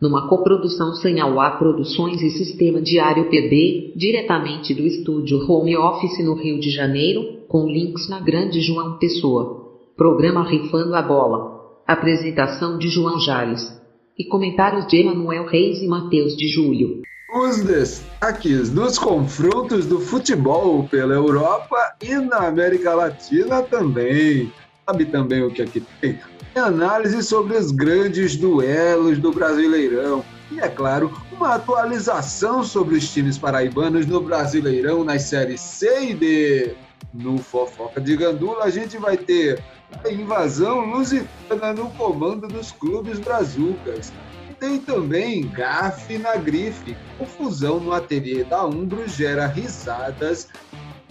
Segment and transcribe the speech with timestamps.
[0.00, 6.60] numa coprodução Sanhauá Produções e Sistema Diário PB, diretamente do estúdio Home Office no Rio
[6.60, 9.64] de Janeiro, com links na Grande João Pessoa.
[9.96, 11.56] Programa Rifando a Bola.
[11.86, 13.80] Apresentação de João Jales.
[14.18, 17.02] E comentários de Emanuel Reis e Matheus de Júlio.
[17.34, 24.52] Os destaques dos confrontos do futebol pela Europa e na América Latina também.
[24.84, 26.18] Sabe também o que aqui tem?
[26.58, 30.24] Análise sobre os grandes duelos do Brasileirão.
[30.50, 36.14] E, é claro, uma atualização sobre os times paraibanos no Brasileirão nas séries C e
[36.14, 36.74] D.
[37.12, 39.62] No Fofoca de Gandula, a gente vai ter
[40.04, 44.12] a invasão lusitana no comando dos clubes brazucas.
[44.58, 46.96] Tem também gafe na grife.
[47.18, 50.48] Confusão no ateliê da Umbro gera risadas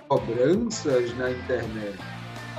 [0.07, 2.14] cobranças na internet.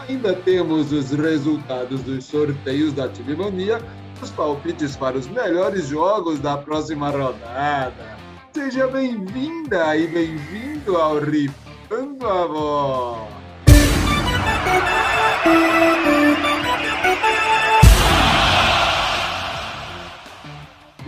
[0.08, 3.82] Ainda temos os resultados dos sorteios da Mania,
[4.22, 8.16] os palpites para os melhores jogos da próxima rodada.
[8.54, 13.28] Seja bem-vinda e bem-vindo ao Ripando a.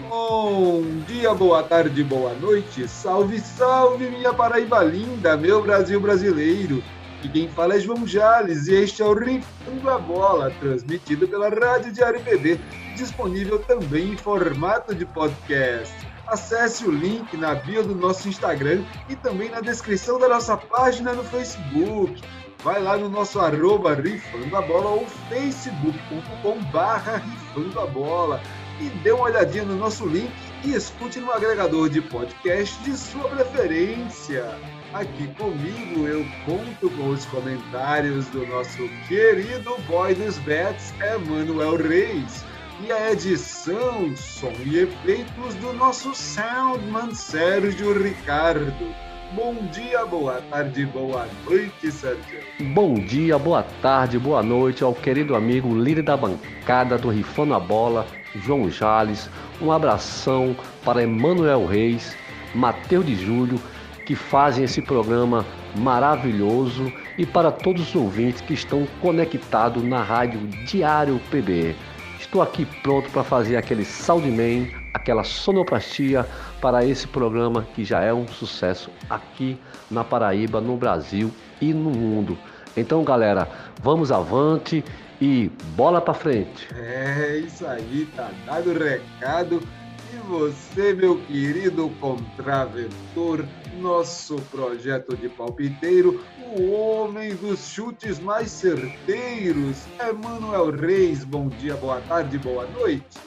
[0.09, 2.89] Bom dia, boa tarde, boa noite.
[2.89, 6.83] Salve, salve, minha Paraíba linda, meu Brasil brasileiro.
[7.23, 11.49] E quem fala é João Jales e este é o Rifando a Bola, transmitido pela
[11.49, 12.61] Rádio Diário PB,
[12.97, 15.95] disponível também em formato de podcast.
[16.29, 21.13] Acesse o link na bio do nosso Instagram e também na descrição da nossa página
[21.13, 22.23] no Facebook.
[22.63, 28.41] Vai lá no nosso arroba Rifando a Bola ou facebook.com barra Rifando a Bola
[28.81, 30.31] e dê uma olhadinha no nosso link
[30.65, 34.57] e escute no agregador de podcast de sua preferência.
[34.95, 42.43] Aqui comigo eu conto com os comentários do nosso querido boy dos bets, Emanuel Reis,
[42.83, 48.95] e a edição, som e efeitos do nosso soundman Sérgio Ricardo.
[49.33, 52.41] Bom dia, boa tarde, boa noite, Sérgio.
[52.73, 57.61] Bom dia, boa tarde, boa noite ao querido amigo líder da bancada do Rifando a
[57.61, 59.29] Bola, João Jales.
[59.61, 62.17] Um abração para Emanuel Reis,
[62.55, 63.61] Mateus de Júlio
[64.09, 65.45] que fazem esse programa
[65.77, 71.77] maravilhoso e para todos os ouvintes que estão conectados na rádio Diário PB.
[72.19, 73.87] Estou aqui pronto para fazer aquele
[74.35, 76.27] man, aquela sonoplastia
[76.59, 79.59] para esse programa que já é um sucesso aqui
[79.91, 81.31] na Paraíba, no Brasil
[81.61, 82.39] e no mundo.
[82.75, 83.47] Então, galera,
[83.83, 84.83] vamos avante
[85.21, 86.67] e bola para frente.
[86.75, 89.63] É isso aí, tá dado o recado.
[90.11, 93.45] E você, meu querido contraventor,
[93.79, 96.21] nosso projeto de palpiteiro,
[96.57, 101.25] o homem dos chutes mais certeiros, Emanuel Reis.
[101.25, 103.19] Bom dia, boa tarde, boa noite.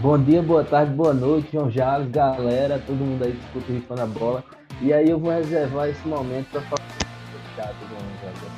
[0.00, 3.74] Bom dia, boa tarde, boa noite, João Jales, galera, todo mundo aí que escuta o
[3.74, 4.44] Rifando a Bola.
[4.82, 6.88] E aí eu vou reservar esse momento para falar
[7.56, 7.76] chato,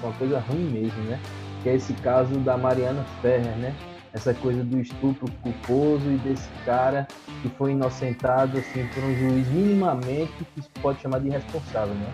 [0.03, 1.21] uma coisa ruim mesmo, né?
[1.63, 3.75] Que é esse caso da Mariana Ferrer, né?
[4.17, 7.07] Essa coisa do estupro culposo e desse cara
[7.43, 12.11] que foi inocentado assim por um juiz minimamente que se pode chamar de irresponsável, né?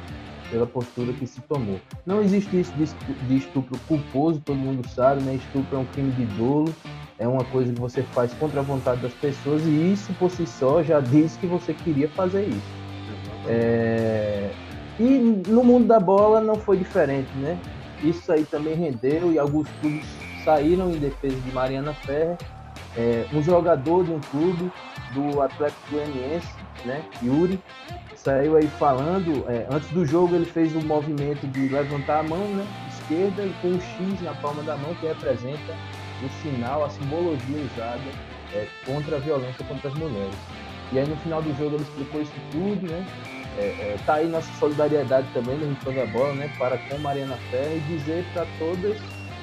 [0.51, 1.81] Pela postura que se tomou.
[2.05, 5.37] Não existe isso de estupro culposo, todo mundo sabe, né?
[5.37, 6.75] Estupro é um crime de dolo,
[7.19, 10.45] é uma coisa que você faz contra a vontade das pessoas e isso por si
[10.45, 12.83] só já diz que você queria fazer isso.
[13.47, 14.51] É...
[14.99, 15.19] E
[15.49, 17.57] no mundo da bola não foi diferente, né?
[18.03, 22.37] Isso aí também rendeu e alguns clubes saíram em defesa de Mariana Ferrer,
[22.97, 24.71] é, um jogador de um clube
[25.15, 26.49] do Atlético Goianiense,
[26.85, 27.59] né, Yuri,
[28.15, 32.23] saiu aí falando, é, antes do jogo ele fez o um movimento de levantar a
[32.23, 35.77] mão né, esquerda e com um X na palma da mão que representa
[36.23, 38.01] o sinal, a simbologia usada
[38.55, 40.37] é, contra a violência contra as mulheres.
[40.93, 43.07] E aí no final do jogo ele explicou isso tudo, né?
[43.59, 46.51] É, é, tá aí nossa solidariedade também no Rincão da Bola, né?
[46.59, 48.97] Para com Mariana Ferreira e dizer para todas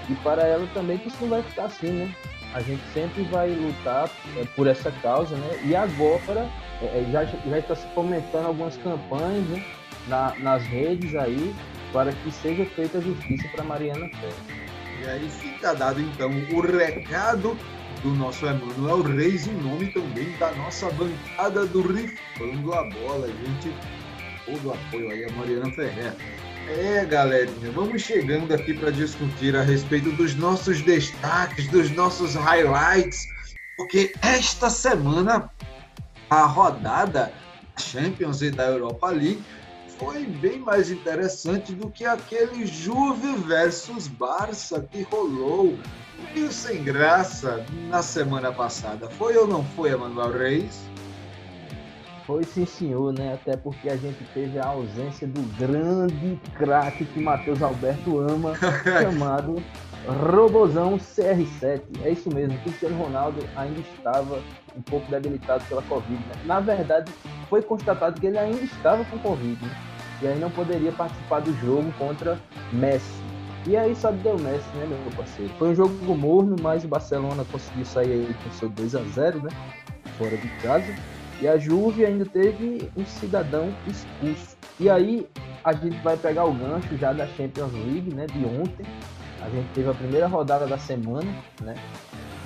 [0.09, 2.15] e para ela também que isso não vai ficar assim, né?
[2.53, 5.59] A gente sempre vai lutar é, por essa causa, né?
[5.63, 6.49] E agora
[6.81, 9.63] é, é já, já está se fomentando algumas campanhas né?
[10.07, 11.53] Na, nas redes aí
[11.93, 14.69] para que seja feita justiça para Mariana Ferreira.
[15.01, 17.57] E aí fica dado então o recado
[18.01, 23.73] do nosso Emanuel Reis em nome também da nossa bancada do Rifando a Bola, gente.
[24.45, 26.15] Todo o apoio aí a Mariana Ferreira.
[26.69, 33.27] É, galerinha, vamos chegando aqui para discutir a respeito dos nossos destaques, dos nossos highlights,
[33.75, 35.49] porque esta semana
[36.29, 37.33] a rodada
[37.79, 39.43] Champions e da Europa League
[39.97, 45.75] foi bem mais interessante do que aquele Juve versus Barça que rolou
[46.35, 49.09] meio sem graça na semana passada.
[49.09, 50.79] Foi ou não foi, Emanuel Reis?
[52.29, 53.33] Foi sim, senhor, né?
[53.33, 58.53] Até porque a gente teve a ausência do grande craque que Matheus Alberto ama,
[59.01, 59.55] chamado
[60.05, 61.81] Robozão CR7.
[62.03, 64.43] É isso mesmo, Cristiano Ronaldo ainda estava
[64.77, 66.19] um pouco debilitado pela Covid.
[66.19, 66.33] Né?
[66.45, 67.11] Na verdade,
[67.49, 69.65] foi constatado que ele ainda estava com Covid.
[69.65, 69.75] Né?
[70.21, 72.37] E aí não poderia participar do jogo contra
[72.71, 73.23] Messi.
[73.65, 75.51] E aí só deu Messi, né, meu parceiro?
[75.57, 79.41] Foi um jogo morno, mas o Barcelona conseguiu sair aí com seu 2 a 0
[79.41, 79.49] né?
[80.19, 81.18] Fora de casa.
[81.41, 84.57] E a Juve ainda teve um cidadão expulso.
[84.79, 85.27] E aí
[85.63, 88.85] a gente vai pegar o gancho já da Champions League, né, de ontem.
[89.41, 91.31] A gente teve a primeira rodada da semana,
[91.61, 91.75] né?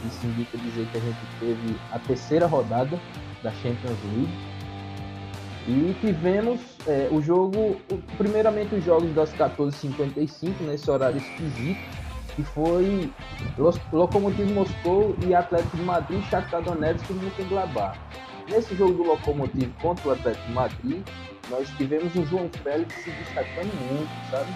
[0.05, 2.99] Isso indica dizer que a gente teve a terceira rodada
[3.41, 4.53] da Champions League.
[5.67, 7.77] E tivemos é, o jogo,
[8.17, 11.79] primeiramente os jogos das 14h55, nesse horário esquisito,
[12.35, 13.11] que foi
[13.91, 17.97] Lokomotiv Moscou e Atlético de Madrid, Shakhtar Donetsk e Mönchengladbach.
[18.49, 21.01] Nesse jogo do Lokomotiv contra o Atlético Madrid,
[21.49, 24.51] nós tivemos o João Félix se destacando muito, sabe?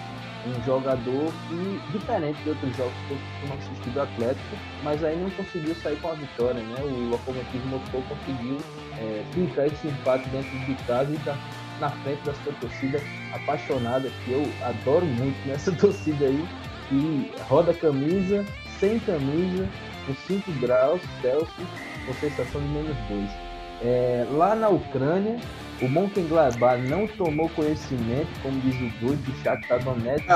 [0.46, 5.16] Um jogador que, diferente de outros jogos que eu costumo assistir do Atlético, mas aí
[5.16, 6.76] não conseguiu sair com a vitória, né?
[6.82, 8.58] O Lokomotiv Moscou conseguiu
[8.98, 11.36] é, fincar esse empate dentro de casa e tá
[11.80, 13.00] na frente da sua torcida
[13.32, 16.48] apaixonada, que eu adoro muito nessa torcida aí,
[16.88, 18.44] que roda camisa,
[18.78, 19.68] sem camisa,
[20.06, 21.68] com 5 graus Celsius,
[22.06, 23.47] com sensação de menos 2.
[23.82, 25.38] É, lá na Ucrânia,
[25.80, 30.26] o Mönchengladbach não tomou conhecimento, como diz o doido do Shakhtar Donetsk,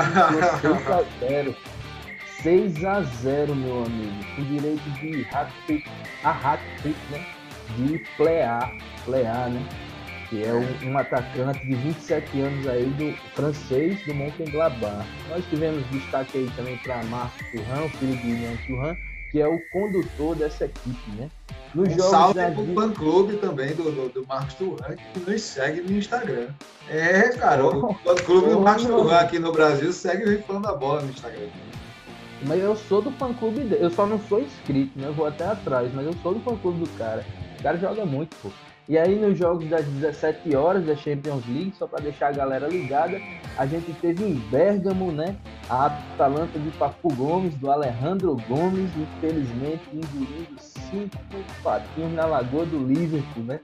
[0.61, 1.55] 6 a 0.
[2.41, 5.89] 6 a 0, meu amigo, com direito de hat-trick,
[6.23, 7.25] a hat-trick, né?
[7.77, 8.59] De Plea,
[9.05, 9.65] Plea, né?
[10.29, 15.07] Que é um, um, atacante de 27 anos aí do francês do Mönchengladbach.
[15.29, 18.97] Nós tivemos destaque aí também para Marco Turran, filho de Ian Turran,
[19.33, 21.27] que é o condutor dessa equipe, né?
[21.73, 25.81] Nos um salve para o fã-clube também do, do, do Marcos Turan, que nos segue
[25.81, 26.49] no Instagram.
[26.87, 31.01] É, cara, o fã-clube do Marcos Turan aqui no Brasil segue o Rifando da Bola
[31.01, 31.47] no Instagram.
[32.43, 35.07] Mas eu sou do fã-clube dele, eu só não sou inscrito, né?
[35.07, 37.25] Eu vou até atrás, mas eu sou do fã-clube do cara.
[37.59, 38.51] O cara joga muito, pô.
[38.87, 42.67] E aí nos jogos das 17 horas da Champions League, só para deixar a galera
[42.67, 43.17] ligada,
[43.57, 45.37] a gente teve em Bergamo, né?
[45.69, 51.17] A Atalanta de Papu Gomes, do Alejandro Gomes, infelizmente engolindo cinco
[51.63, 53.61] patinhos na lagoa do Liverpool, né?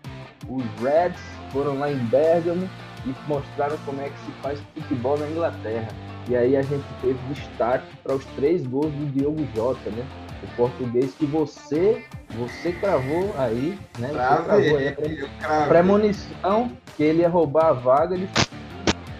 [0.47, 1.19] Os Reds
[1.51, 2.69] foram lá em Bergamo
[3.05, 5.89] e mostraram como é que se faz futebol na Inglaterra.
[6.29, 10.05] E aí a gente teve destaque para os três gols do Diogo Jota, né?
[10.41, 12.03] O português que você
[12.35, 14.09] você cravou aí, né?
[14.09, 14.95] Cravou aí
[15.43, 18.29] a premonição que ele ia roubar a vaga, ele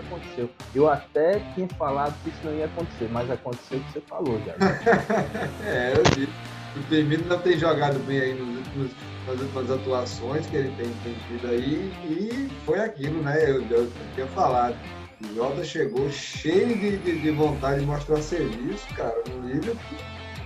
[0.05, 0.49] aconteceu.
[0.73, 4.39] Eu até tinha falado que isso não ia acontecer, mas aconteceu o que você falou
[4.45, 4.53] já.
[5.65, 6.59] é, eu disse.
[6.75, 8.91] O Firmino não tem jogado bem aí nos últimos,
[9.25, 13.43] nas últimas atuações que ele tem, tem tido aí, e foi aquilo, né?
[13.43, 14.75] Eu, eu, eu tinha falado.
[15.21, 19.97] O Jota chegou cheio de, de, de, vontade de mostrar serviço, cara, no Liverpool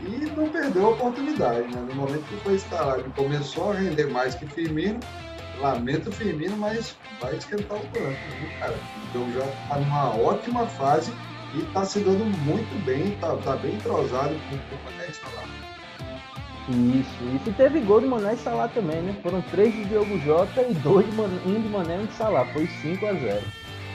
[0.05, 1.67] e não perdeu a oportunidade.
[1.73, 1.85] Né?
[1.87, 4.99] No momento que foi instalado começou a render mais que Firmino,
[5.59, 8.75] lamento o Firmino, mas vai esquentar o banco, né, cara?
[9.09, 11.13] Então já está numa ótima fase
[11.53, 15.63] e está se dando muito bem, está tá bem entrosado com, o Mané Salah.
[16.69, 17.49] Isso, isso.
[17.49, 19.15] E teve gol de Mané e Salah também, né?
[19.21, 22.13] Foram três de Diogo Jota e dois de Mané, um de Mané e um de
[22.13, 22.45] Salah.
[22.53, 23.41] Foi 5 a 0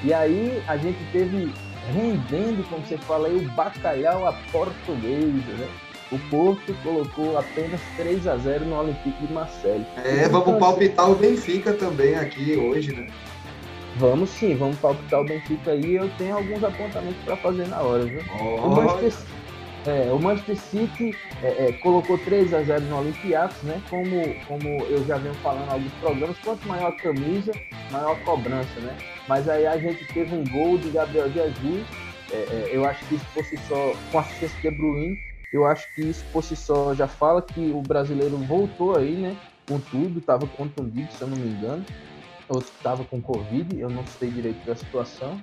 [0.04, 1.52] E aí a gente teve
[1.92, 5.68] rendendo, como você fala aí, o bacalhau a portuguesa, né?
[6.10, 9.86] O Porto colocou apenas 3 a 0 no Olympique de Marseille.
[9.96, 13.08] É, vamos palpitar o Benfica também aqui hoje, né?
[13.96, 15.96] Vamos sim, vamos palpitar o Benfica aí.
[15.96, 18.22] Eu tenho alguns apontamentos para fazer na hora, viu?
[18.40, 18.68] Oh.
[18.68, 19.26] O, Manchester,
[19.86, 23.82] é, o Manchester City é, é, colocou 3 a 0 no Olympiacos, né?
[23.90, 27.52] Como, como eu já venho falando em alguns programas, quanto maior a camisa,
[27.90, 28.96] maior a cobrança, né?
[29.28, 31.84] Mas aí a gente teve um gol de Gabriel Jesus.
[32.32, 35.18] É, é, eu acho que isso fosse só com assistência de Bruyne
[35.52, 39.36] eu acho que isso por si só já fala que o brasileiro voltou aí, né?
[39.66, 41.84] Com tudo, estava contundido, se eu não me engano.
[42.48, 45.38] Ou estava com Covid, eu não sei direito da situação.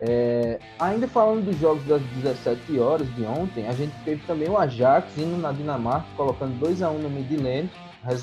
[0.00, 4.56] É, ainda falando dos jogos das 17 horas de ontem, a gente teve também o
[4.56, 7.68] Ajax indo na Dinamarca, colocando 2 a 1 no Midland.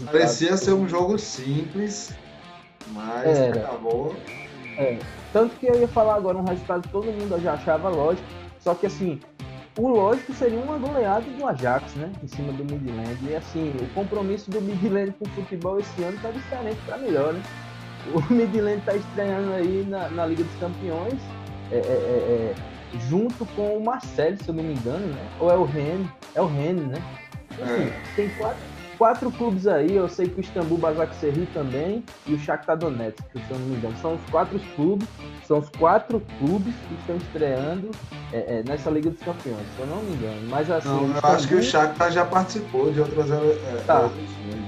[0.06, 2.14] Parecia ser um jogo simples,
[2.88, 3.60] mas Era.
[3.60, 4.16] acabou.
[4.78, 4.98] É,
[5.34, 8.28] tanto que eu ia falar agora um resultado que todo mundo já achava lógico,
[8.60, 9.20] só que assim,
[9.78, 12.12] o lógico seria uma goleada do Ajax, né?
[12.24, 13.18] Em cima do Midland.
[13.24, 17.34] E assim, o compromisso do Midland com o futebol esse ano tá diferente para melhor,
[17.34, 17.42] né?
[18.14, 21.20] o Midland está estreando aí na, na, Liga dos Campeões,
[21.72, 25.28] é, é, é, é, junto com o Marcelo, se eu não me engano, né?
[25.40, 26.06] Ou é o Ren?
[26.36, 27.02] É o Ren, né?
[27.52, 28.62] Enfim, tem quatro,
[28.98, 33.52] quatro clubes aí, eu sei que o Istambul Basaksehir também e o Shakhtar Donetsk, se
[33.52, 33.96] eu não me engano.
[34.02, 35.08] São os quatro clubes,
[35.48, 37.92] são os quatro clubes que estão estreando
[38.32, 40.50] é, é, nessa Liga dos Campeões, se eu não me engano.
[40.50, 41.30] Mas assim, não, eu Istambul...
[41.36, 44.10] acho que o Shakhtar já participou de outras é, tá,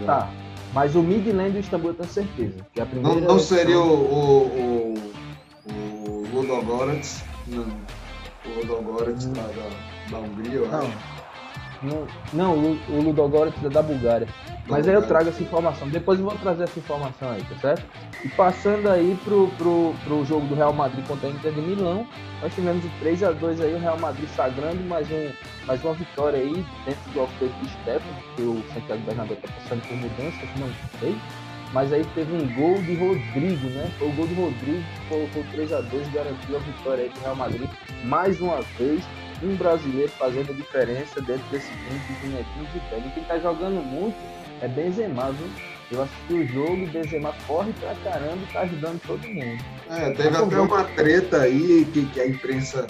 [0.01, 0.29] é, tá.
[0.74, 2.65] Mas o Midland e o Istambul eu tenho certeza.
[2.74, 4.93] Que a primeira não, não seria o, o,
[5.65, 7.65] o, o Ludogorets, não.
[8.46, 9.34] O Ludogorets hum.
[9.34, 10.88] da, da, Hungria, eu acho.
[10.88, 11.16] Não,
[12.34, 14.27] não o Ludogorets é da Bulgária.
[14.67, 15.88] Mas aí eu trago essa informação.
[15.88, 17.86] Depois eu vou trazer essa informação aí, tá certo?
[18.24, 22.05] E passando aí pro, pro, pro jogo do Real Madrid contra a Inter de Milão,
[22.41, 25.29] nós tivemos o 3 a 2 aí, o Real Madrid sagrando mais, um,
[25.65, 29.81] mais uma vitória aí dentro do alfeito de Stefano, que o Santiago Bernabéu tá passando
[29.88, 30.69] por mudanças, não
[31.00, 31.15] sei.
[31.74, 33.91] Mas aí teve um gol de Rodrigo, né?
[34.00, 37.19] Foi o gol de Rodrigo que colocou 3 a 2 garantiu a vitória aí do
[37.19, 37.69] Real Madrid
[38.05, 39.03] mais uma vez
[39.44, 42.98] um brasileiro fazendo a diferença dentro desse time de bonequinhos de pé.
[42.98, 44.15] E quem tá jogando muito
[44.62, 45.48] é Benzema, viu?
[45.91, 49.63] Eu assisti o jogo e Benzema corre pra caramba e tá ajudando todo mundo.
[49.89, 52.88] É, teve tá até uma treta aí que, que a imprensa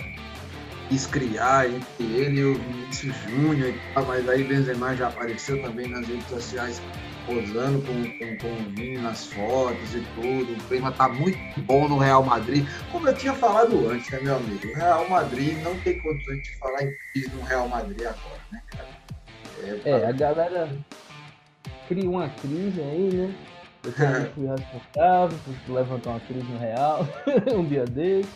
[0.89, 3.73] quis criar entre ele e o Vinícius Júnior,
[4.07, 6.81] mas aí Benzema já apareceu também nas redes sociais
[7.27, 10.53] posando com, com, com o Vini nas fotos e tudo.
[10.53, 12.65] O clima tá muito bom no Real Madrid.
[12.91, 14.67] Como eu tinha falado antes, né, meu amigo?
[14.67, 18.61] O Real Madrid não tem condições de falar em crise no Real Madrid agora, né,
[18.71, 18.87] cara?
[19.63, 19.91] É, pra...
[19.91, 20.69] é a galera
[21.87, 23.35] cria uma crise aí, né?
[23.83, 23.91] Eu
[24.33, 27.07] fui responsável por levantar uma crise no Real
[27.53, 28.29] um dia desse.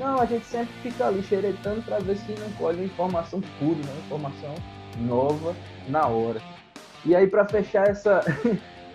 [0.00, 4.02] Não, a gente sempre fica ali xeretando para ver se não colhe informação pura, né?
[4.06, 4.54] Informação
[4.98, 5.54] nova
[5.88, 6.40] na hora.
[7.04, 8.20] E aí, para fechar essa,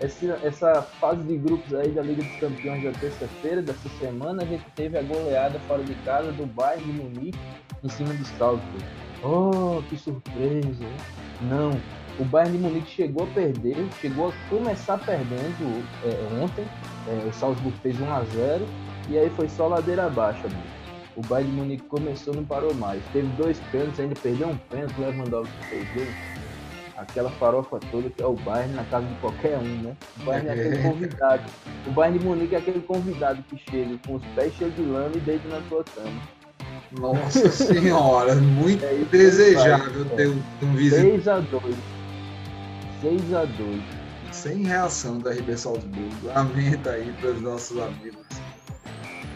[0.00, 4.64] essa, fase de grupos aí da Liga dos Campeões da terça-feira, dessa semana, a gente
[4.74, 7.38] teve a goleada fora de casa do Bayern de Munique
[7.82, 8.84] em cima do Salzburg.
[9.22, 10.84] Oh, que surpresa!
[11.42, 11.70] Não,
[12.18, 16.64] o Bayern de Munique chegou a perder, chegou a começar perdendo é, ontem.
[17.08, 18.66] É, o Salzburg fez 1 a 0
[19.08, 20.40] e aí foi só ladeira abaixo.
[20.46, 20.62] Amigo.
[21.16, 23.02] O Bayern de Munique começou, não parou mais.
[23.12, 26.08] Teve dois pênaltis, ainda perdeu um pênalti, o Lewandowski fez dois
[27.04, 29.96] aquela farofa toda que é o Bayern na casa de qualquer um, né?
[30.20, 31.42] O Bayern é aquele convidado.
[31.86, 35.12] O Bayern de Munique é aquele convidado que chega com os pés cheios de lama
[35.14, 36.20] e deita na sua cama.
[36.98, 41.28] Nossa senhora, muito é desejável ter um, um visitante.
[41.28, 41.74] 6x2.
[43.02, 43.80] 6x2.
[44.32, 46.14] Sem reação da RB Salzburgo.
[46.24, 48.24] Lamenta aí para os nossos amigos.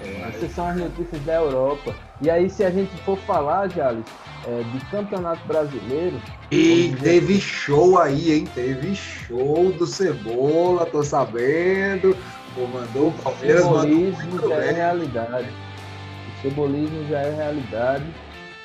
[0.03, 1.95] É, Essas são as notícias da Europa.
[2.21, 4.05] E aí, se a gente for falar, Jales,
[4.47, 6.21] é, de campeonato brasileiro.
[6.51, 8.45] E teve show aí, hein?
[8.55, 12.17] Teve show do Cebola, tô sabendo.
[12.55, 15.49] Comandou o Palmeiras, o cebolismo já é realidade.
[15.49, 18.05] O cebolismo já é realidade.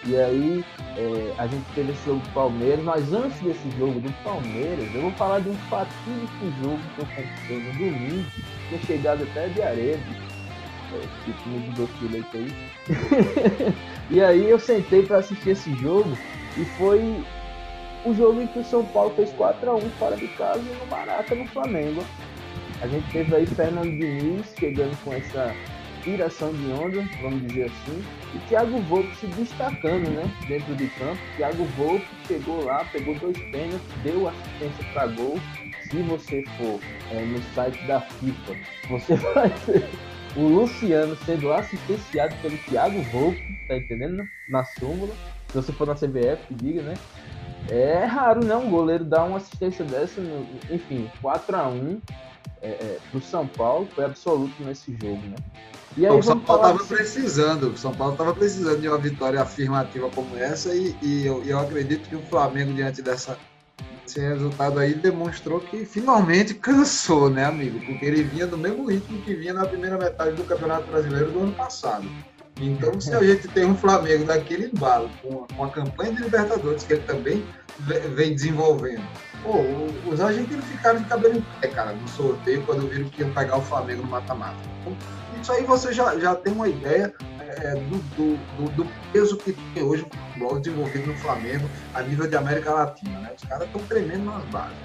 [0.06, 0.66] E aí,
[0.98, 5.02] é, a gente teve esse jogo do Palmeiras, mas antes desse jogo do Palmeiras, eu
[5.02, 8.26] vou falar de um fatídico jogo que aconteceu no domingo,
[8.68, 10.00] tinha chegado até de areia,
[11.26, 13.74] tipo doce de leite aí.
[14.10, 16.18] e aí eu sentei para assistir esse jogo
[16.58, 17.24] e foi
[18.06, 21.48] o jogo em que o São Paulo fez 4x1 fora de casa no Maraca, no
[21.48, 22.04] Flamengo.
[22.82, 25.56] A gente teve aí Fernando Diniz chegando com essa
[26.04, 28.04] tiração de onda, vamos dizer assim,
[28.36, 31.18] e Thiago Volpe se destacando, né, dentro de campo.
[31.38, 35.40] Thiago Volpe chegou lá, pegou dois pênaltis, deu assistência para gol.
[35.90, 36.80] Se você for
[37.12, 38.56] é, no site da FIFA,
[38.90, 39.88] você vai ver
[40.36, 44.24] o Luciano sendo assistenciado pelo Thiago Volpe, tá entendendo?
[44.50, 45.14] Na súmula.
[45.50, 46.96] Se você for na CBF, que diga, né?
[47.70, 48.56] É raro, né?
[48.56, 52.02] Um goleiro dar uma assistência dessa, no, enfim, 4x1
[52.62, 55.36] é, é, pro São Paulo, foi absoluto nesse jogo, né?
[55.96, 56.96] E aí, o São Paulo estava assim...
[56.96, 61.44] precisando, o São Paulo estava precisando de uma vitória afirmativa como essa e, e eu,
[61.44, 63.38] eu acredito que o Flamengo, diante dessa
[64.14, 67.80] esse resultado aí demonstrou que finalmente cansou, né, amigo?
[67.80, 71.40] Porque ele vinha do mesmo ritmo que vinha na primeira metade do Campeonato Brasileiro do
[71.40, 72.08] ano passado.
[72.62, 76.84] Então, se a gente tem um Flamengo daquele embalo, com, com a campanha de Libertadores
[76.84, 77.44] que ele também
[78.14, 79.04] vem desenvolvendo,
[79.42, 79.62] pô,
[80.08, 83.58] os argentinos ficaram de cabelo em pé, cara, no sorteio, quando viram que iam pegar
[83.58, 84.58] o Flamengo no mata-mata.
[84.82, 84.96] Então,
[85.42, 87.12] isso aí você já, já tem uma ideia
[87.62, 92.28] é, do, do, do, peso que tem hoje o futebol desenvolvido no Flamengo a nível
[92.28, 93.20] de América Latina.
[93.20, 93.32] Né?
[93.36, 94.78] Os caras estão tremendo nas bases.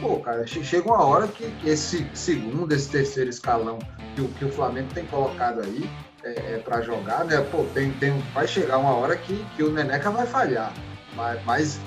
[0.00, 3.78] Pô, cara, chega uma hora que, que, esse segundo, esse terceiro escalão
[4.14, 5.88] que o, que o Flamengo tem colocado aí
[6.22, 7.40] é, é para jogar, né?
[7.50, 10.72] Pô, tem, tem, vai chegar uma hora que, que o Neneca vai falhar.
[11.14, 11.80] Mas, mas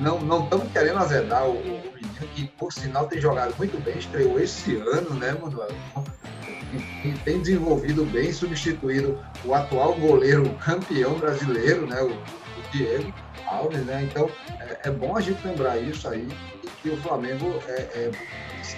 [0.00, 4.38] não estamos querendo azedar o, o menino que, por sinal, tem jogado muito bem, estreou
[4.38, 5.70] esse ano, né, Manuel?
[7.24, 13.12] Tem desenvolvido bem, substituído o atual goleiro campeão brasileiro, né, o, o Diego
[13.46, 14.06] Alves, né?
[14.10, 16.28] Então é, é, bom a gente lembrar isso aí
[16.62, 18.10] e que o Flamengo é, é,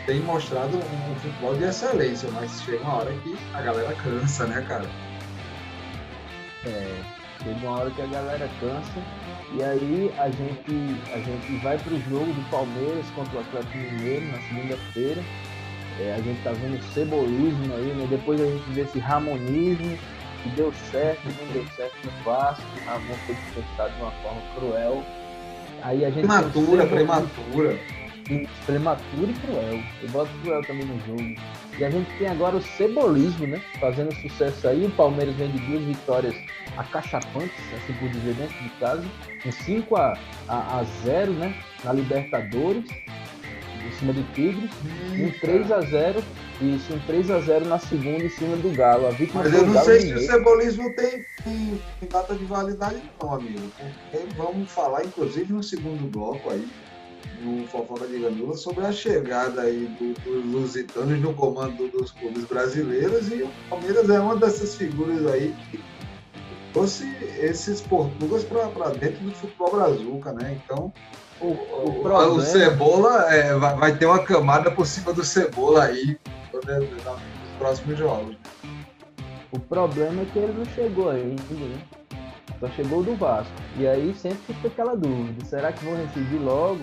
[0.07, 4.47] tem mostrado um, um, futebol de excelência, mas chega uma hora que a galera cansa,
[4.47, 4.89] né, cara?
[6.65, 7.03] É,
[7.43, 9.03] chega uma hora que a galera cansa
[9.53, 13.77] e aí a gente, a gente vai para o jogo do Palmeiras contra o Atlético
[13.77, 15.23] Mineiro na segunda-feira.
[16.01, 18.07] É, a gente está vendo cebolismo aí, né?
[18.09, 19.99] Depois a gente vê esse ramonismo
[20.43, 24.41] que deu certo, não deu certo no Vasco, o Ramon foi dispensado de uma forma
[24.55, 25.05] cruel.
[25.83, 27.79] Aí a gente prematura, prematura.
[28.65, 29.83] Prematura e cruel.
[30.03, 31.35] Eu boto cruel também no jogo.
[31.79, 33.61] E a gente tem agora o cebolismo, né?
[33.79, 34.87] Fazendo sucesso aí.
[34.87, 36.35] O Palmeiras vem de duas vitórias
[36.77, 39.05] acachapantes, assim por dizer, dentro de casa.
[39.45, 40.17] Um 5 a,
[40.49, 41.55] a, a 0 né?
[41.85, 42.85] Na Libertadores,
[43.87, 44.71] em cima do Tigres.
[45.19, 46.23] Um 3 a 0
[46.61, 49.07] isso, um 3 a 0 na segunda em cima do Galo.
[49.07, 53.03] A vítima Mas eu não sei se o cebolismo tem, tem, tem, data de validade,
[53.23, 53.61] não, amigo.
[54.11, 56.69] Porque vamos falar, inclusive, no segundo bloco aí,
[57.41, 62.45] no Fofoca de Gandula, sobre a chegada aí do, dos lusitanos no comando dos clubes
[62.45, 65.81] brasileiros e o Palmeiras é uma dessas figuras aí que
[66.73, 67.05] trouxe
[67.41, 70.61] esses portugueses para dentro do futebol brazuca, né?
[70.63, 70.93] Então,
[71.41, 75.85] o, o, o, o Cebola é, vai, vai, ter uma camada por cima do Cebola
[75.85, 76.19] aí
[76.53, 78.37] nos próximos jogos.
[79.53, 81.83] O problema é que ele não chegou ainda, né?
[82.61, 83.53] Só chegou do Vasco.
[83.77, 86.81] E aí sempre fica aquela dúvida: será que vão receber logo?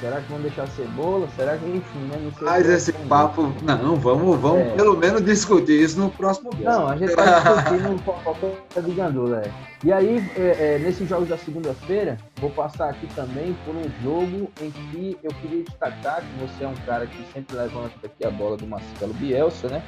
[0.00, 1.28] Será que vão deixar cebola?
[1.36, 2.18] Será que, enfim, né?
[2.22, 4.70] Não sei Mas esse papo, não, vamos, vamos é.
[4.70, 6.64] pelo menos discutir isso no próximo bloco.
[6.64, 9.52] Não, a gente tá discutindo fofoca de Gandula, é.
[9.84, 14.50] E aí, é, é, nesses jogos da segunda-feira, vou passar aqui também por um jogo
[14.62, 18.30] em que eu queria destacar que você é um cara que sempre levanta aqui a
[18.30, 19.82] bola do Marcelo Bielsa, né?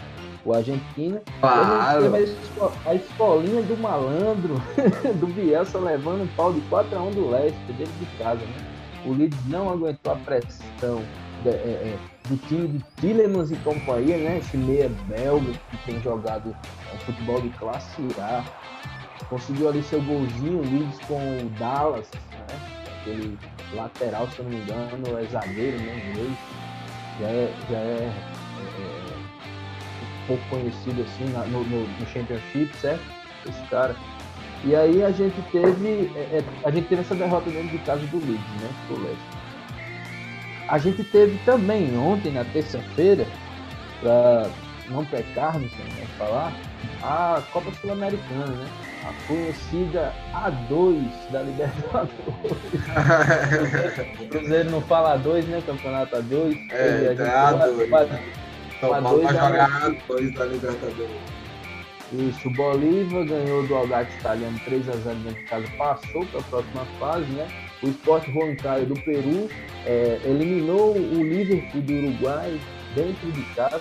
[0.44, 1.20] O argentino.
[1.40, 2.12] Claro.
[2.14, 4.60] A, a escolinha do malandro,
[5.18, 8.71] do Bielsa levando um pau de 4x1 do Leste, dentro de casa, né?
[9.04, 11.02] O Leeds não aguentou a pressão
[11.44, 14.38] é, é, do time de Tillemans e companhia, né?
[14.38, 16.54] Esse meia belga que tem jogado
[16.92, 18.44] é, futebol de classe A.
[19.28, 22.46] Conseguiu ali seu golzinho, o Leeds com o Dallas, né?
[23.00, 23.38] Aquele
[23.74, 26.10] lateral, se eu não me engano, é zagueiro, né?
[26.10, 26.38] Inglês.
[27.20, 28.12] Já é, já é,
[28.78, 29.12] é
[30.22, 33.02] um pouco conhecido assim na, no, no, no Championship, certo?
[33.48, 33.96] Esse cara.
[34.64, 36.12] E aí a gente teve.
[36.14, 38.70] É, é, a gente teve essa derrota dentro de casa do Leeds, né?
[38.88, 39.42] Do Leicester.
[40.68, 43.26] A gente teve também ontem, na terça-feira,
[44.00, 44.48] para
[44.88, 46.52] não pecarmos, né, falar,
[47.02, 48.68] a Copa Sul-Americana, né?
[49.04, 52.12] A conhecida A2 da Libertadores.
[54.20, 55.60] o Cruzeiro não fala A2, né?
[55.66, 56.56] Campeonato A2.
[56.70, 58.20] É, a A2.
[58.76, 61.31] Então, A2 vai jogar A2 da Libertadores.
[62.12, 66.40] Isso, o Bolívar ganhou do Aldax Italiano 3 a 0 dentro de casa, passou para
[66.40, 67.48] a próxima fase, né?
[67.82, 69.48] O Sport Huancayo do Peru
[69.86, 72.60] é, eliminou o Liverpool do Uruguai
[72.94, 73.80] dentro de casa,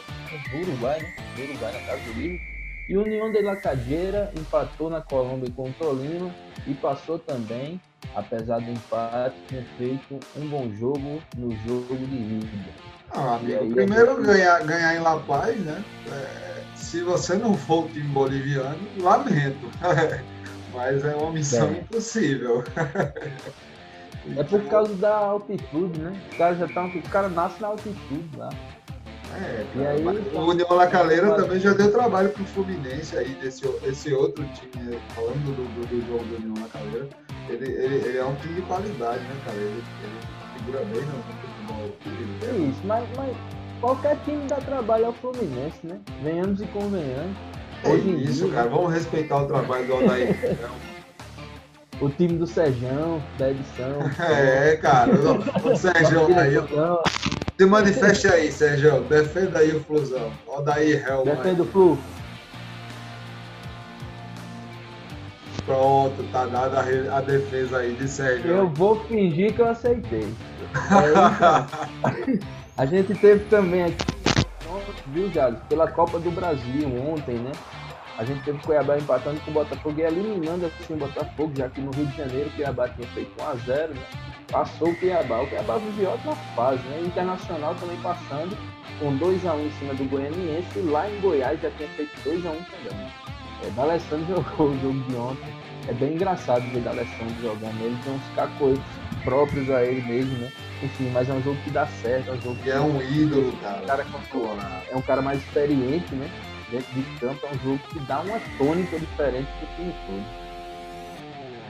[0.49, 1.13] do Uruguai, né?
[1.35, 2.47] Do Uruguai, na casa do Liverpool.
[2.87, 6.33] E o União de La Cadeira empatou na Colômbia com o Tolima
[6.65, 7.81] e passou também,
[8.15, 13.00] apesar do empate, tinha feito um bom jogo no jogo de ida.
[13.13, 15.83] Ah, amigo, primeiro ganhar, ganhar em La Paz, né?
[16.11, 16.51] É
[16.91, 19.71] se você não for o time boliviano, lamento.
[20.73, 21.79] Mas é uma missão é.
[21.79, 22.63] impossível.
[24.37, 26.15] É por causa da altitude, né?
[26.29, 26.85] Os caras já estão.
[26.85, 28.49] Os caras nascem na altitude lá.
[29.33, 34.13] É, e aí, o União Lacaleira também já deu trabalho pro Fluminense aí, desse, esse
[34.13, 37.09] outro time, falando do, do, do jogo do União Lacaleira,
[37.49, 39.57] ele, ele, ele é um time de qualidade, né, cara?
[39.57, 40.19] Ele, ele
[40.59, 42.69] figura bem no futebol.
[42.69, 43.35] Isso, mas, mas
[43.79, 45.99] qualquer time dá trabalho ao Fluminense, né?
[46.23, 47.35] Venhamos e convenhamos.
[47.83, 48.69] É Hoje isso, dia, cara.
[48.69, 50.37] Vamos respeitar o trabalho do Aldair.
[51.99, 53.99] o time do Sejão, da edição.
[54.19, 55.11] É, cara.
[55.13, 56.55] O Sejão aí.
[57.57, 59.01] Se manifeste aí, Sérgio.
[59.01, 60.31] Defenda aí o Flusão.
[60.47, 61.23] Aldair Helm.
[61.23, 61.97] Defenda o Flu.
[65.65, 66.79] Pronto, tá dada
[67.15, 68.49] a, defesa aí de Sérgio.
[68.49, 70.27] Eu vou fingir que eu aceitei.
[72.77, 74.05] A gente teve também aqui,
[75.07, 77.51] viu, Jales, pela Copa do Brasil ontem, né?
[78.17, 81.69] A gente teve o Cuiabá empatando com o Botafogo e eliminando assim o Botafogo, já
[81.69, 84.03] que no Rio de Janeiro o Cuiabá tinha feito 1x0, né?
[84.51, 85.41] Passou o Cuiabá.
[85.41, 87.01] O Cuiabá viveu ótima fase, né?
[87.05, 88.57] Internacional também passando
[88.99, 93.07] com 2x1 em cima do Goianiense e lá em Goiás já tinha feito 2x1 também.
[93.63, 95.53] É, D'Alessandro jogou o jogo de ontem.
[95.87, 97.81] É bem engraçado ver D'Alessandro jogando.
[97.81, 98.83] Ele tem uns cacoetes
[99.23, 100.51] próprios a ele mesmo, né?
[100.83, 102.69] Enfim, mas é um jogo que dá certo, é um jogo que.
[102.69, 103.81] É um ídolo, cara.
[103.85, 104.05] cara
[104.89, 106.29] é um cara mais experiente, né?
[106.71, 110.41] dentro de campo é um jogo que dá uma tônica diferente pro time todo.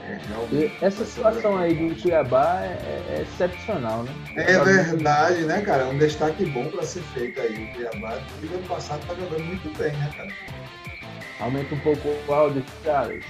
[0.04, 4.12] É, essa situação aí do Cuiabá é, é, é, excepcional, né?
[4.36, 5.86] É verdade, né, cara?
[5.86, 7.64] Um destaque bom para ser feito aí.
[7.64, 10.32] O Cuiabá, no ano passado, tá jogando muito bem, né, cara?
[11.42, 13.24] Aumenta um pouco o áudio, caras.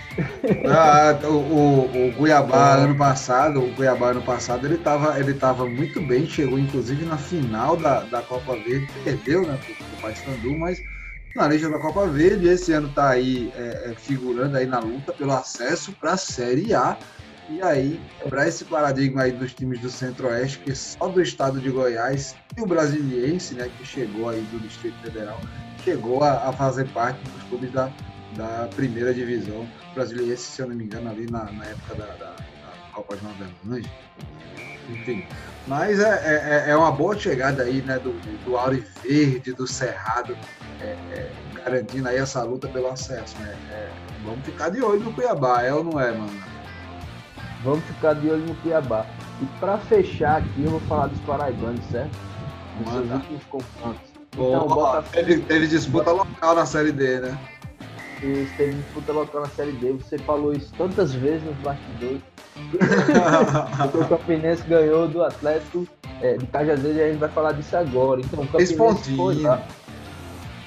[0.68, 5.66] Ah, o, o, o Cuiabá ano passado, o Cuiabá ano passado, ele estava ele tava
[5.66, 10.82] muito bem, chegou inclusive na final da, da Copa Verde, perdeu, né, pro, Paysandu, mas
[11.34, 15.14] na lista da Copa Verde, esse ano está aí é, é, figurando aí na luta
[15.14, 16.98] pelo acesso para a Série A.
[17.48, 21.70] E aí, para esse paradigma aí dos times do Centro-Oeste, que só do estado de
[21.70, 25.40] Goiás e o Brasiliense, né, que chegou aí do Distrito Federal,
[25.84, 27.90] chegou a, a fazer parte dos clubes da,
[28.36, 29.66] da primeira divisão.
[29.90, 32.36] O Brasiliense, se eu não me engano, ali na, na época da, da, da
[32.92, 33.90] Copa de Nova Zelândia.
[34.88, 35.24] Enfim,
[35.66, 38.12] mas é, é, é, uma boa chegada aí, né, do,
[38.44, 40.36] do Auri Verde, do Cerrado,
[40.80, 43.56] é, é, garantindo aí essa luta pelo acesso, né?
[43.70, 43.90] É,
[44.24, 46.42] vamos ficar de olho no Cuiabá, é ou não é, mano?
[47.62, 49.06] Vamos ficar de olho no Cuiabá.
[49.40, 52.10] E para fechar aqui, eu vou falar dos paraibanos, certo?
[52.78, 54.11] Dos seus últimos confrontos.
[54.32, 55.08] Então, Botafogo...
[55.12, 57.38] teve, teve disputa local na Série D, né?
[58.22, 59.92] Isso, teve disputa local na Série D.
[59.92, 62.20] Você falou isso tantas vezes nos bastidores.
[63.94, 65.86] o Campinense ganhou do Atlético
[66.20, 68.20] é, de Cajazeiras e a gente vai falar disso agora.
[68.20, 69.66] Então, o Campinense foi lá.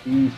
[0.06, 0.38] Isso.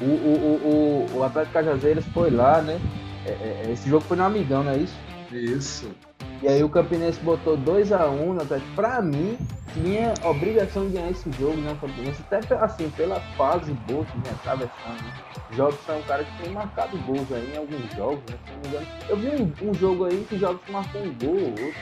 [0.00, 2.78] O, o, o, o Atlético Cajazeiras foi lá, né?
[3.24, 4.94] É, é, esse jogo foi no Amigão, não é isso?
[5.32, 5.90] Isso.
[6.42, 8.70] E aí o Campinense botou 2x1 um no Atlético.
[8.74, 9.36] Pra mim,
[9.74, 11.76] tinha obrigação de ganhar esse jogo, né?
[11.80, 15.02] Campinense, até assim, pela fase boa que vinha atravessando.
[15.02, 15.12] Né?
[15.52, 18.38] Jogos é um cara que tem marcado gols aí em alguns jogos, né?
[18.44, 18.86] Se não me engano.
[19.08, 19.28] Eu vi
[19.64, 21.74] um, um jogo aí que Jogos marcou um gol ou outro.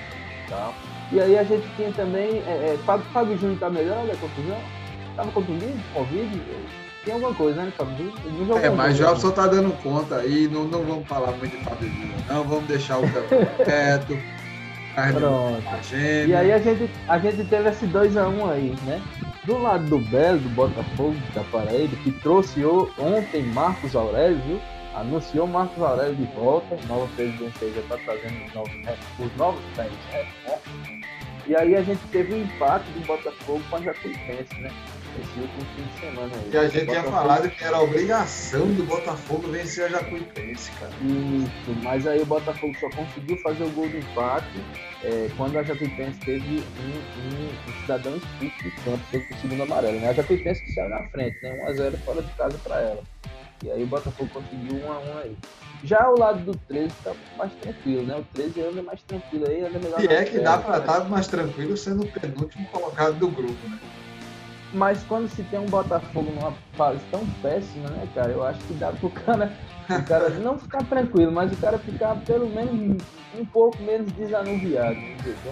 [0.48, 0.72] Tá?
[1.12, 2.38] E aí a gente tinha também.
[2.46, 4.14] É, é, Fábio, Fábio Júnior tá melhor, né?
[4.20, 4.60] Contusão?
[5.16, 5.78] Tava contundido?
[5.92, 6.42] Covid?
[7.06, 8.12] Tem alguma coisa, né, Fábio?
[8.60, 10.48] É, mas o só tá dando conta aí.
[10.48, 12.42] Não, não vamos falar muito de Fábio Júnior, não.
[12.42, 13.02] Vamos deixar o
[13.64, 14.18] quieto.
[15.12, 15.62] Pronto.
[16.26, 19.00] E aí a gente, a gente teve esse 2x1 um aí, né?
[19.44, 24.60] Do lado do Belo, do Botafogo da Paraíba, que trouxe ontem Marcos Aurélio, viu?
[24.96, 28.96] Anunciou Marcos Aurélio de volta, nova presidência já está trazendo os novos, né?
[29.20, 29.90] os novos né?
[31.46, 34.72] E aí a gente teve um empate do Botafogo com a Jacuipense, né?
[35.20, 36.50] Esse último fim de semana aí.
[36.52, 40.92] E a gente tinha falado que era obrigação do Botafogo vencer a Jacuipense, cara.
[41.02, 44.62] Isso, mas aí o Botafogo só conseguiu fazer o gol do empate
[45.02, 50.00] é, quando a Jacuipense teve um, um, cidadão expulso de campo, teve o segundo amarelo.
[50.00, 50.08] Né?
[50.08, 51.66] A Jacuipense que saiu na frente, né?
[51.70, 53.02] 1x0 fora de casa para ela.
[53.64, 55.36] E aí o Botafogo conseguiu 1x1 aí.
[55.84, 58.16] Já o lado do 13 tá mais tranquilo, né?
[58.16, 60.00] O 13 anda mais tranquilo aí, anda melhor.
[60.02, 63.78] E é que dá para estar mais tranquilo sendo o penúltimo colocado do grupo, né?
[64.72, 68.32] Mas quando se tem um Botafogo numa fase tão péssima, né, cara?
[68.32, 69.52] Eu acho que dá pro cara,
[69.88, 73.02] o cara não ficar tranquilo, mas o cara ficar pelo menos
[73.38, 74.98] um pouco menos desanuviado.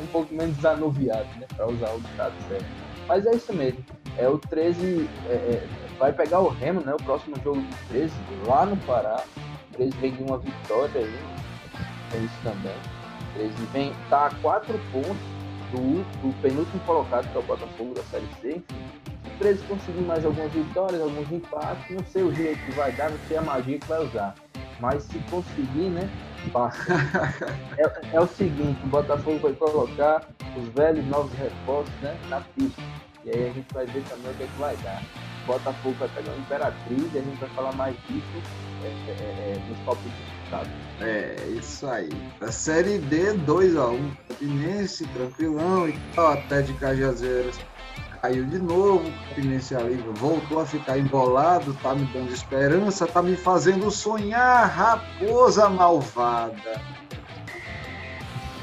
[0.02, 1.46] Um pouco menos desanuviado, né?
[1.56, 2.66] Pra usar o ditado certo.
[3.06, 3.84] Mas é isso mesmo.
[4.16, 5.66] É o 13 é, é,
[5.98, 6.94] vai pegar o Remo, né?
[6.94, 8.12] O próximo jogo do 13,
[8.46, 9.22] lá no Pará.
[9.72, 11.18] O 13 vem de uma vitória aí.
[12.14, 12.72] É isso também.
[12.72, 15.33] O 13 vem, tá a 4 pontos
[15.74, 18.50] do, do penúltimo colocado, que é o Botafogo da Série C.
[18.56, 18.64] Enfim,
[19.38, 23.18] 13 conseguir mais algumas vitórias, alguns empates, não sei o jeito que vai dar, não
[23.26, 24.34] sei a magia que vai usar.
[24.80, 26.08] Mas se conseguir, né?
[26.52, 26.92] Passa.
[27.78, 32.82] é, é, o seguinte, o Botafogo vai colocar os velhos novos reforços né, na pista.
[33.24, 35.02] E aí a gente vai ver também o que, é que vai dar.
[35.44, 38.42] O Botafogo vai pegar o Imperatriz e a gente vai falar mais disso
[38.82, 40.50] é, é, é, nos palpites do
[41.00, 42.10] É, isso aí.
[42.40, 44.16] A série D 2x1.
[44.28, 47.58] Campinense, tranquilão e tal, até de Cajazeiras
[48.24, 53.36] caiu de novo, Campinense ali voltou a ficar embolado, tá me dando esperança, tá me
[53.36, 56.80] fazendo sonhar, raposa malvada.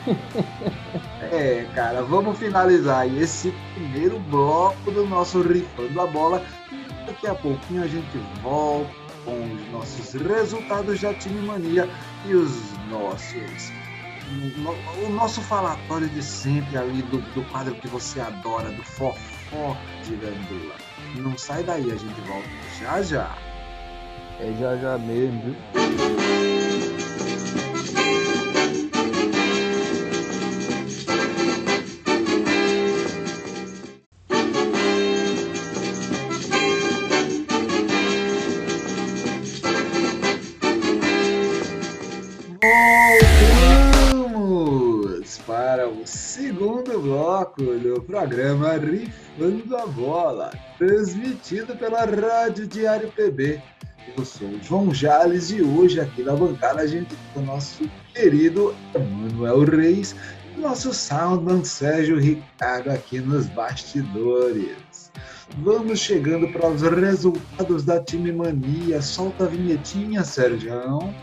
[1.32, 6.42] é, cara, vamos finalizar aí esse primeiro bloco do nosso Rifando a Bola.
[7.06, 11.90] Daqui a pouquinho a gente volta com os nossos resultados da Time Mania
[12.26, 12.52] e os
[12.90, 13.72] nossos
[15.06, 20.16] o nosso falatório de sempre ali do, do quadro que você adora, do fofo de
[20.16, 20.76] gandula.
[21.18, 22.48] Não sai daí, a gente volta
[22.80, 23.38] já já.
[24.40, 26.61] É já já mesmo, viu?
[46.32, 53.62] Segundo bloco do programa Rifando a Bola, transmitido pela Rádio Diário PB.
[54.18, 57.84] Eu sou o João Jales e hoje aqui na bancada a gente tem o nosso
[58.14, 60.16] querido Emanuel Reis
[60.56, 65.12] e o nosso Soundman Sérgio Ricardo aqui nos bastidores.
[65.58, 69.02] Vamos chegando para os resultados da Time Mania.
[69.02, 70.72] Solta a vinhetinha, Sérgio.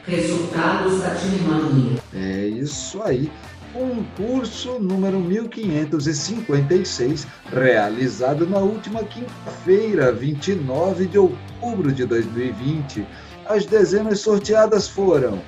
[0.04, 1.98] Resultados da Time Mania.
[2.12, 3.32] É isso aí
[3.78, 13.06] concurso número 1556, realizado na última quinta-feira, 29 de outubro de 2020.
[13.46, 15.40] As dezenas sorteadas foram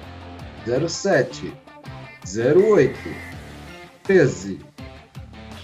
[0.65, 1.53] 07,
[2.25, 2.97] 08,
[4.05, 4.61] 13,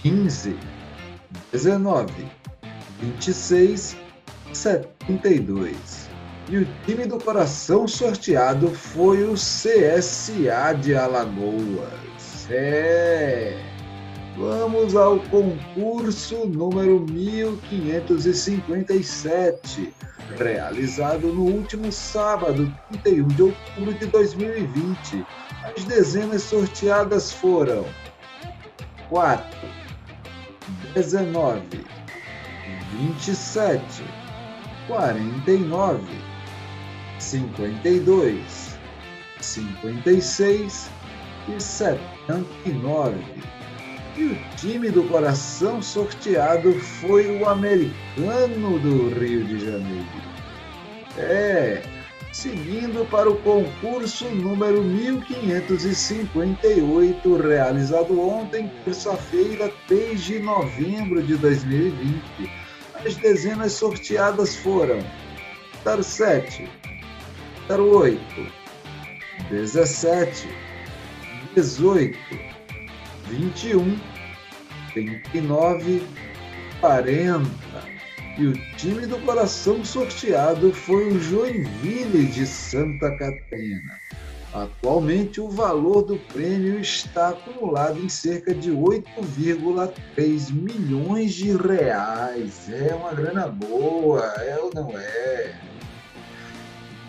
[0.01, 0.57] 15,
[1.53, 2.27] 19,
[2.99, 3.95] 26,
[4.51, 6.09] 72.
[6.49, 12.16] E o time do coração sorteado foi o CSA de Alagoas.
[12.49, 13.57] É.
[14.37, 19.91] Vamos ao concurso número 1557,
[20.37, 22.71] realizado no último sábado,
[23.03, 25.25] 31 de outubro de 2020.
[25.63, 27.83] As dezenas sorteadas foram
[29.09, 29.43] 4,
[30.93, 31.83] 19,
[32.93, 34.03] 27,
[34.87, 36.03] 49,
[37.19, 38.77] 52,
[39.41, 40.96] 56
[41.47, 43.15] e 79.
[44.17, 50.07] E o time do coração sorteado foi o americano do Rio de Janeiro.
[51.17, 51.81] É,
[52.31, 62.21] seguindo para o concurso número 1558, realizado ontem, terça-feira, 3 de novembro de 2020.
[63.05, 64.97] As dezenas sorteadas foram
[66.01, 66.67] 07,
[67.69, 68.51] 08,
[69.49, 70.49] 17,
[71.57, 72.15] 18,
[73.31, 73.97] 21,
[74.93, 76.03] 39,
[76.79, 77.49] 40.
[78.37, 83.99] E o time do coração sorteado foi o Joinville de Santa Catarina.
[84.53, 92.69] Atualmente, o valor do prêmio está acumulado em cerca de 8,3 milhões de reais.
[92.69, 95.55] É uma grana boa, é ou não é?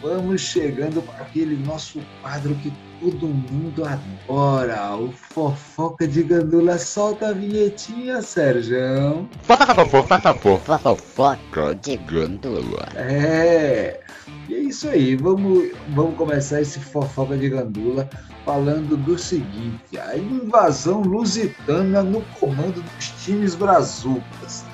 [0.01, 6.79] Vamos chegando para aquele nosso quadro que todo mundo adora, o Fofoca de Gandula.
[6.79, 9.29] Solta a vinhetinha, Sérgio.
[10.79, 12.89] Fofoca de Gandula.
[12.97, 14.01] É,
[14.49, 18.09] e é isso aí, vamos, vamos começar esse Fofoca de Gandula
[18.45, 24.65] falando do seguinte, a invasão lusitana no comando dos times brazucas.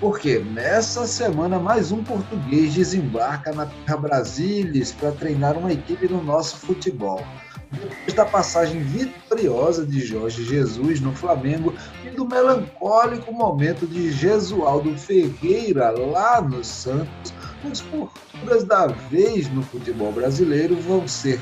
[0.00, 6.22] Porque nessa semana mais um português desembarca na Terra Brasilis para treinar uma equipe no
[6.22, 7.22] nosso futebol.
[7.70, 14.96] Depois da passagem vitoriosa de Jorge Jesus no Flamengo e do melancólico momento de Jesualdo
[14.96, 17.34] Ferreira lá no Santos,
[17.70, 21.40] as posturas da vez no futebol brasileiro vão ser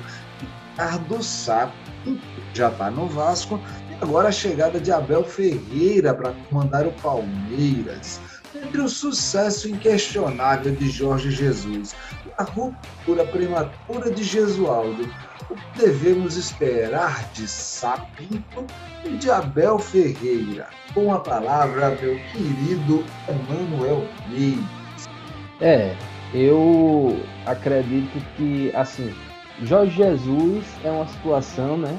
[0.76, 1.72] Ricardo Sá,
[2.52, 3.60] já está no Vasco,
[3.90, 8.20] e agora a chegada de Abel Ferreira para comandar o Palmeiras.
[8.54, 11.94] Entre o sucesso inquestionável de Jorge Jesus
[12.38, 15.08] a ruptura prematura de Jesualdo,
[15.50, 18.66] o que devemos esperar de Sapinto
[19.04, 20.68] e de Abel Ferreira?
[20.92, 25.08] Com a palavra, meu querido Emanuel Reis.
[25.60, 25.94] É,
[26.34, 29.14] eu acredito que, assim,
[29.62, 31.96] Jorge Jesus é uma situação, né?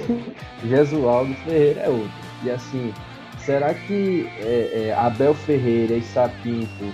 [0.64, 2.10] Jesualdo Ferreira é outra.
[2.42, 2.92] E assim,
[3.38, 6.92] será que é, é, Abel Ferreira e Sapinto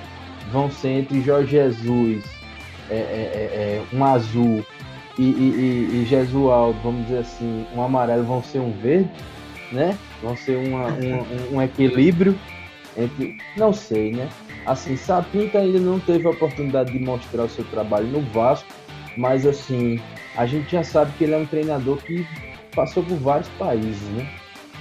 [0.52, 2.24] vão ser entre Jorge Jesus,
[2.90, 4.64] é, é, é, é um azul
[5.18, 9.10] e, e, e, Jesualdo, vamos dizer assim, um amarelo vão ser um verde,
[9.72, 9.96] né?
[10.22, 12.38] Vão ser uma, um, um equilíbrio
[12.96, 13.36] entre.
[13.56, 14.28] Não sei, né?
[14.66, 18.68] Assim, Sapinto ainda não teve a oportunidade de mostrar o seu trabalho no Vasco,
[19.16, 19.98] mas assim,
[20.36, 22.26] a gente já sabe que ele é um treinador que
[22.74, 24.28] passou por vários países, né?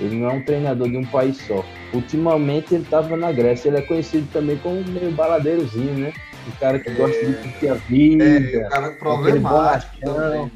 [0.01, 1.63] Ele não é um treinador de um país só.
[1.93, 6.13] Ultimamente ele estava na Grécia, ele é conhecido também como meio baladeirozinho, né?
[6.47, 8.23] O cara que gosta de curtir a vida.
[8.23, 10.51] É, o cara problemático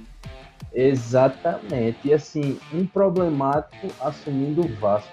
[0.73, 1.97] Exatamente.
[2.05, 5.11] E assim, um problemático assumindo o Vasco.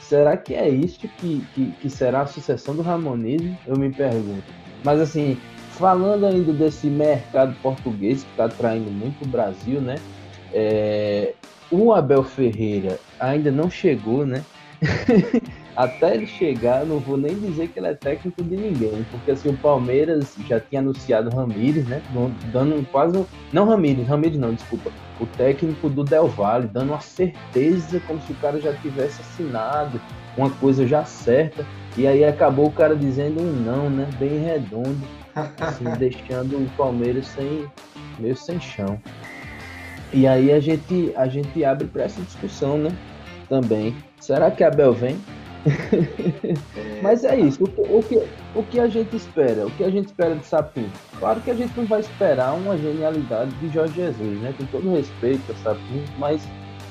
[0.00, 3.56] Será que é isso que, que, que será a sucessão do Ramonismo?
[3.66, 4.44] Eu me pergunto.
[4.84, 5.36] Mas assim,
[5.72, 9.96] falando ainda desse mercado português que está atraindo muito o Brasil, né?
[10.52, 11.34] É,
[11.70, 14.44] o Abel Ferreira ainda não chegou, né?
[15.76, 19.50] até ele chegar, não vou nem dizer que ele é técnico de ninguém, porque assim,
[19.50, 22.00] o Palmeiras já tinha anunciado Ramires, né?
[22.50, 23.26] Dando quase.
[23.52, 24.90] Não Ramires, Ramires não, desculpa.
[25.20, 30.00] O técnico do Del Valle, dando uma certeza como se o cara já tivesse assinado,
[30.36, 31.64] uma coisa já certa.
[31.96, 34.08] E aí acabou o cara dizendo um não, né?
[34.18, 34.96] Bem redondo.
[35.60, 37.66] assim, deixando o Palmeiras sem,
[38.18, 38.98] meio sem chão.
[40.12, 42.90] E aí a gente, a gente abre para essa discussão, né?
[43.46, 43.94] Também.
[44.18, 45.18] Será que Abel vem?
[45.66, 47.02] É...
[47.02, 47.62] Mas é isso.
[47.64, 48.22] O que, o, que,
[48.54, 49.66] o que a gente espera?
[49.66, 50.90] O que a gente espera de Sapinho?
[51.18, 54.54] Claro que a gente não vai esperar uma genialidade de Jorge Jesus, né?
[54.56, 56.46] Com todo respeito a Sapinho, mas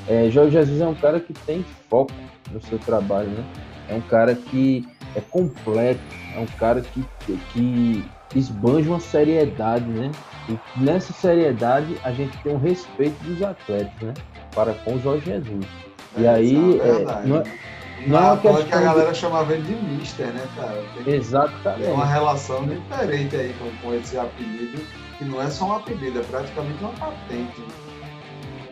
[0.08, 2.14] é, Jorge Jesus é um cara que tem foco
[2.52, 3.44] no seu trabalho, né?
[3.90, 6.02] É um cara que é completo,
[6.36, 7.06] é um cara que,
[7.54, 10.12] que esbanja uma seriedade, né?
[10.50, 14.14] E nessa seriedade a gente tem um respeito dos atletas, né?
[14.54, 15.66] Para com o Jorge Jesus.
[16.18, 17.44] É, e aí, é, é não é,
[18.08, 19.18] não é questão que a galera de...
[19.18, 20.84] chamava ele de Mister, né, cara?
[21.04, 21.84] Tem, Exatamente.
[21.84, 24.82] Tem uma relação diferente aí com, com esse apelido,
[25.18, 27.64] que não é só um apelido, é praticamente uma patente.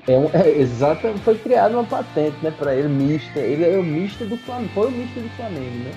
[0.08, 3.44] É, um, é exatamente, foi criada uma patente, né, para ele, Mister.
[3.44, 5.92] Ele é o Mister do Flamengo, foi o Mister do Flamengo, né?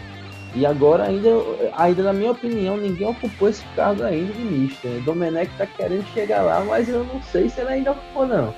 [0.55, 1.29] E agora, ainda,
[1.77, 4.91] ainda na minha opinião, ninguém ocupou esse cargo ainda de Mister.
[5.03, 8.55] Domenech tá querendo chegar lá, mas eu não sei se ele ainda ocupou, não.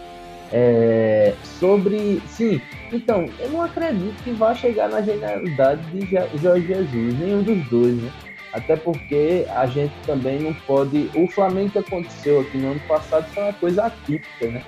[0.53, 2.21] É, sobre.
[2.27, 2.61] Sim,
[2.93, 6.07] então, eu não acredito que vá chegar na genialidade de
[6.41, 8.11] Jorge Jesus, nenhum dos dois, né?
[8.53, 11.11] Até porque a gente também não pode.
[11.15, 14.63] O Flamengo que aconteceu aqui no ano passado foi uma coisa atípica, né?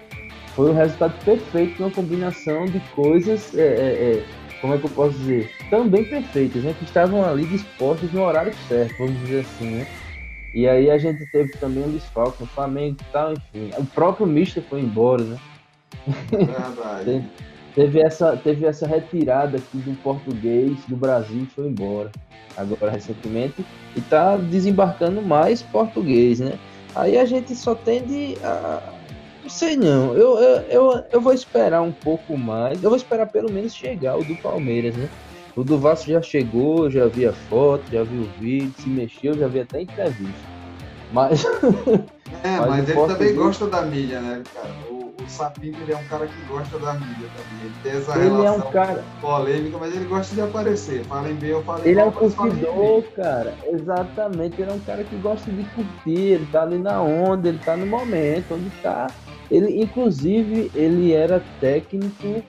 [0.54, 3.56] Foi o resultado perfeito, uma combinação de coisas.
[3.56, 4.24] É, é, é
[4.60, 5.50] como é que eu posso dizer?
[5.70, 6.74] Também perfeitas, né?
[6.78, 9.86] Que estavam ali dispostas no horário certo, vamos dizer assim, né?
[10.52, 13.70] E aí a gente teve também um desfalque no Flamengo e tal, enfim.
[13.78, 15.38] O próprio Mister foi embora, né?
[16.30, 17.24] Verdade.
[17.74, 22.10] teve, essa, teve essa retirada aqui do português do Brasil foi embora.
[22.56, 23.64] Agora recentemente.
[23.96, 26.58] E tá desembarcando mais português, né?
[26.94, 28.82] Aí a gente só tende a
[29.42, 30.14] não sei não.
[30.14, 32.82] Eu, eu, eu, eu, vou esperar um pouco mais.
[32.82, 35.08] Eu vou esperar pelo menos chegar o do Palmeiras, né?
[35.56, 39.34] O do Vasco já chegou, já vi a foto, já vi o vídeo, se mexeu,
[39.36, 40.48] já vi até entrevista.
[41.12, 41.44] Mas.
[42.44, 44.70] É, mas, mas ele também gosta da mídia, né, cara?
[45.30, 47.64] Sapinho, ele é um cara que gosta da mídia também.
[47.64, 49.04] Ele tem essa ele relação é um cara...
[49.20, 51.04] polêmica, mas ele gosta de aparecer.
[51.04, 53.54] Falem bem ou falem Ele mal, é um curtidor, cara.
[53.66, 54.60] Exatamente.
[54.60, 56.18] Ele é um cara que gosta de curtir.
[56.18, 59.06] Ele tá ali na onda, ele tá no momento, onde tá
[59.50, 62.42] ele, inclusive, ele era técnico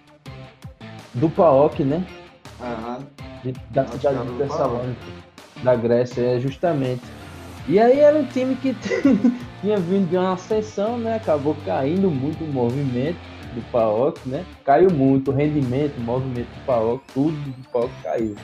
[1.16, 2.06] do PAOK, né?
[3.44, 5.02] De, da cidade de Tessalônica,
[5.64, 7.02] da Grécia, é, justamente.
[7.68, 8.76] E aí era um time que
[9.62, 11.16] tinha vindo de uma ascensão, né?
[11.16, 13.20] Acabou caindo muito o movimento
[13.54, 14.46] do PAOK, né?
[14.66, 18.36] Caiu muito o rendimento, o movimento do PAOK, tudo do PAOK caiu.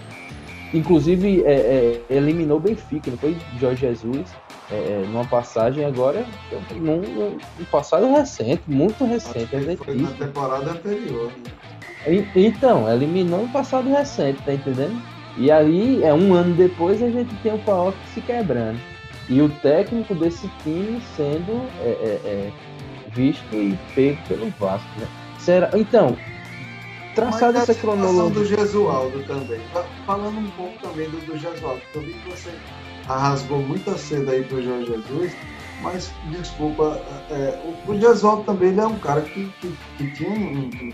[0.74, 4.34] Inclusive, é, é, eliminou o Benfica, não foi Jorge Jesus
[4.70, 6.26] é, é, numa passagem agora,
[6.76, 11.32] num, num, passado recente, muito recente, é foi na temporada anterior.
[12.06, 12.28] Né?
[12.36, 15.02] então, eliminou no passado recente, tá entendendo?
[15.38, 18.80] E aí, é um ano depois, a gente tem o Paok se quebrando.
[19.30, 22.52] E o técnico desse time sendo é, é, é
[23.12, 25.08] visto e pego pelo Vasco, né?
[25.40, 25.70] Será...
[25.74, 26.16] Então,
[27.16, 28.34] traçado essa cronologia.
[28.34, 29.60] do Gesualdo também.
[30.06, 32.52] Falando um pouco também do, do Gesualdo, eu vi que você
[33.08, 35.36] rasgou muita seda aí pro Jorge Jesus,
[35.82, 40.30] mas desculpa, é, o, o Gesualdo também ele é um cara que, que, que tinha
[40.30, 40.94] um, um,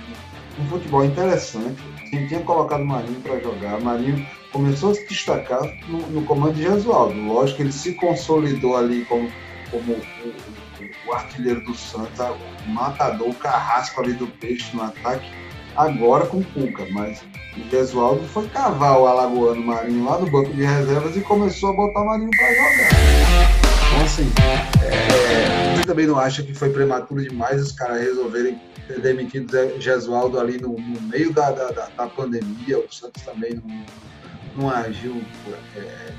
[0.60, 5.62] um, futebol interessante, que tinha colocado o Marinho para jogar, Marinho começou a se destacar
[5.90, 7.20] no, no comando de Gesualdo.
[7.20, 9.30] Lógico que ele se consolidou ali como,
[9.72, 15.30] como o, o, artilheiro do Santos, o matador, o carrasco ali do peixe no ataque,
[15.76, 17.22] agora com o Cuca, mas
[17.58, 21.74] o Gesualdo foi cavar o Alagoano Marinho lá no banco de reservas e começou a
[21.74, 23.64] botar o Marinho para jogar.
[23.94, 24.32] Então, assim,
[24.84, 30.40] é, você também não acha que foi prematuro demais os caras resolverem ter demitido Gesualdo
[30.40, 32.80] ali no, no meio da, da, da, pandemia?
[32.80, 33.86] O Santos também não,
[34.56, 35.22] não agiu
[35.76, 36.14] é,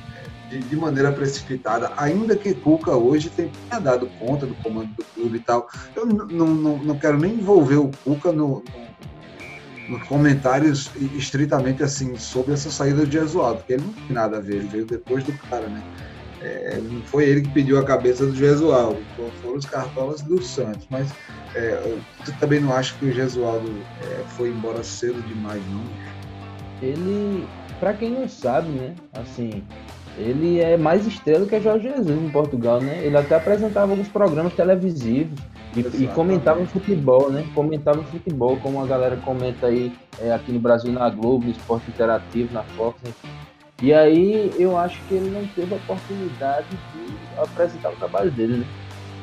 [0.49, 5.39] de, de, maneira precipitada, ainda que Cuca hoje tenha dado conta do comando do clube
[5.39, 5.69] e tal.
[5.95, 6.47] Eu não,
[6.79, 8.63] não, quero nem envolver o Cuca no,
[9.89, 14.41] no comentários estritamente assim sobre essa saída de Jesualdo, porque ele não tem nada a
[14.41, 15.83] ver, ele veio depois do cara, né?
[16.41, 19.03] É, não foi ele que pediu a cabeça do Jesualdo,
[19.41, 21.11] foram os cartolas do Santos, mas
[21.55, 25.85] é, tu também não acha que o Jesualdo é, foi embora cedo demais, não?
[26.83, 27.49] Ele,
[27.85, 29.63] para quem não sabe, né, assim,
[30.17, 33.05] ele é mais estrela que a Jorge Jesus em Portugal, né?
[33.05, 35.39] Ele até apresentava alguns programas televisivos,
[35.77, 37.45] e, e comentava futebol, né?
[37.55, 41.91] Comentava futebol, como a galera comenta aí é, aqui no Brasil na Globo, no Esporte
[41.91, 42.97] Interativo, na Fox.
[43.05, 43.29] Enfim.
[43.83, 48.59] E aí eu acho que ele não teve a oportunidade de apresentar o trabalho dele,
[48.59, 48.67] né?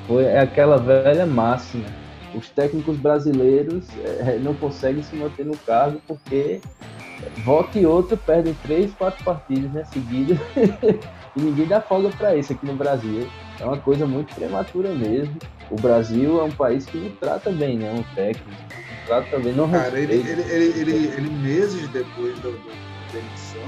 [0.05, 1.85] Foi aquela velha máxima.
[2.33, 6.61] Os técnicos brasileiros é, não conseguem se manter no cargo porque
[7.43, 10.39] volta e outra perdem três, quatro partidas né, seguidas
[11.35, 13.27] E ninguém dá folga para isso aqui no Brasil.
[13.59, 15.35] É uma coisa muito prematura mesmo.
[15.69, 18.49] O Brasil é um país que não trata bem, não, o técnico.
[18.49, 22.49] Não trata bem, não Cara, ele, ele, ele, ele, ele meses depois da
[23.13, 23.61] demissão,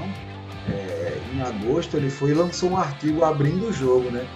[0.68, 4.26] é, em agosto, ele foi e lançou um artigo abrindo o jogo, né?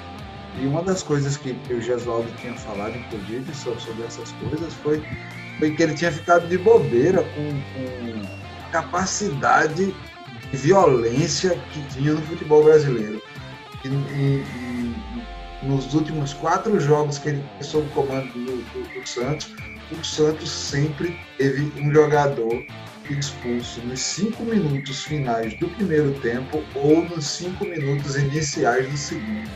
[0.56, 4.74] E uma das coisas que, que o Gesualdo tinha falado, inclusive, sobre, sobre essas coisas,
[4.74, 5.02] foi,
[5.58, 9.94] foi que ele tinha ficado de bobeira com, com capacidade
[10.50, 13.22] de violência que tinha no futebol brasileiro.
[13.84, 14.44] E, e,
[15.62, 19.54] e nos últimos quatro jogos que ele sob o comando do, do, do Santos,
[19.90, 22.64] o Santos sempre teve um jogador
[23.10, 29.50] expulso nos cinco minutos finais do primeiro tempo ou nos cinco minutos iniciais do segundo.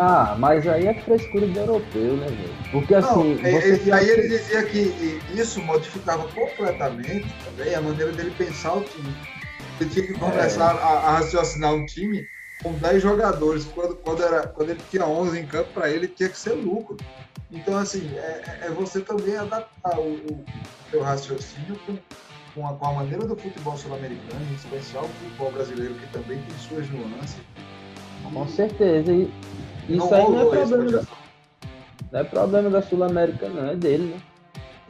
[0.00, 2.54] Ah, mas aí é frescura do europeu, né, velho?
[2.70, 3.34] Porque assim.
[3.34, 8.84] Não, ele, aí ele dizia que isso modificava completamente também a maneira dele pensar o
[8.84, 9.12] time.
[9.80, 10.78] Ele tinha que começar é.
[10.78, 12.24] a, a, raciocinar um time
[12.62, 13.64] com 10 jogadores.
[13.74, 16.96] Quando, quando, era, quando ele tinha 11 em campo, para ele tinha que ser lucro.
[17.50, 20.44] Então, assim, é, é você também adaptar o, o
[20.92, 21.98] seu raciocínio com,
[22.54, 26.40] com, a, com a maneira do futebol sul-americano, em especial o futebol brasileiro, que também
[26.40, 27.40] tem suas nuances.
[28.32, 29.12] Com certeza.
[29.12, 29.30] E
[29.88, 31.02] isso aí não é problema da,
[32.12, 34.20] não é problema da Sul-América, não, é dele, né?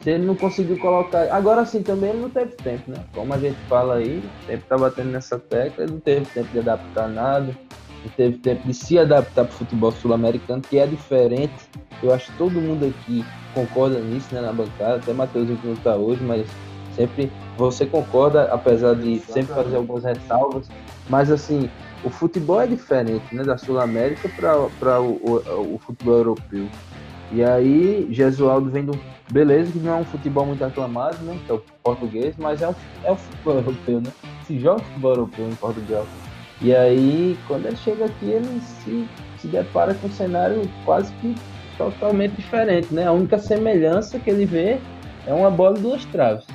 [0.01, 1.29] Se ele não conseguiu colocar.
[1.33, 3.03] Agora sim, também ele não teve tempo, né?
[3.13, 6.59] Como a gente fala aí, sempre tá batendo nessa tecla, ele não teve tempo de
[6.59, 7.53] adaptar nada,
[8.03, 11.53] não teve tempo de se adaptar para o futebol sul-americano, que é diferente.
[12.01, 15.73] Eu acho que todo mundo aqui concorda nisso, né, na bancada, até Matheus que não
[15.73, 16.47] está hoje, mas
[16.95, 20.69] sempre você concorda, apesar de sempre fazer algumas ressalvas.
[21.09, 21.69] Mas assim,
[22.03, 24.29] o futebol é diferente né, da Sul-América
[24.79, 26.67] para o, o, o, futebol europeu.
[27.31, 28.97] E aí, Jesualdo vem do.
[29.31, 31.39] Beleza, que não é um futebol muito aclamado, né?
[31.45, 34.11] Que é o português, mas é o, é o futebol europeu, né?
[34.47, 36.07] Se joga futebol europeu em Portugal.
[36.61, 41.35] E aí, quando ele chega aqui, ele se, se depara com um cenário quase que
[41.77, 43.05] totalmente diferente, né?
[43.05, 44.79] A única semelhança que ele vê
[45.27, 46.45] é uma bola e duas traves.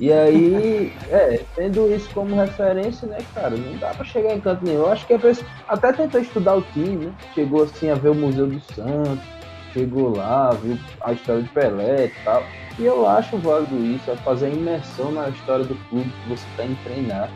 [0.00, 4.64] E aí, é, tendo isso como referência, né, cara, não dá pra chegar em canto
[4.64, 4.80] nenhum.
[4.80, 7.14] Eu acho que a pessoa até tentou estudar o time, né?
[7.34, 9.24] Chegou assim a ver o Museu do Santos,
[9.72, 12.44] chegou lá, viu a história de Pelé e tal.
[12.76, 16.64] E eu acho válido isso, é fazer imersão na história do clube que você está
[16.64, 17.30] em treinar.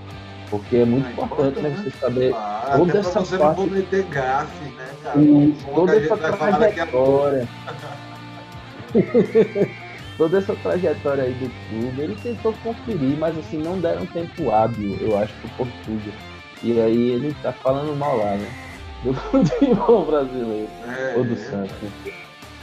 [0.50, 3.60] Porque é muito é importante, né, você saber ah, toda essa você parte.
[3.60, 3.66] Não
[4.10, 5.20] gafe, né, cara?
[5.20, 7.48] E toda essa trajetória.
[10.18, 14.98] toda essa trajetória aí do clube, ele tentou conferir, mas assim, não deram tempo hábil,
[15.00, 16.12] eu acho, pro Portugal.
[16.62, 18.50] E aí ele tá falando mal lá, né?
[19.04, 20.68] Do futebol brasileiro.
[20.88, 21.36] É, ou do.
[21.36, 21.72] Santos.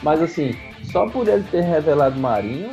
[0.03, 0.53] Mas assim,
[0.83, 2.69] só por ele ter revelado Marinho,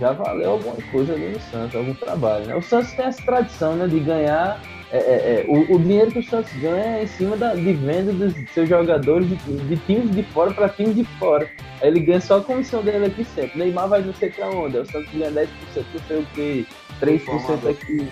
[0.00, 2.54] já valeu alguma coisa ali no Santos, algum trabalho, né?
[2.54, 4.60] O Santos tem essa tradição, né, de ganhar
[4.90, 7.72] é, é, é, o, o, dinheiro que o Santos ganha é em cima da, de
[7.74, 11.48] venda dos seus jogadores de, de times de fora para times de fora.
[11.82, 13.58] Aí ele ganha só a comissão dele aqui sempre.
[13.58, 14.78] Neymar vai não sei pra onde.
[14.78, 16.66] O Santos ganha 10%, não sei o que,
[17.00, 18.08] 3% aqui.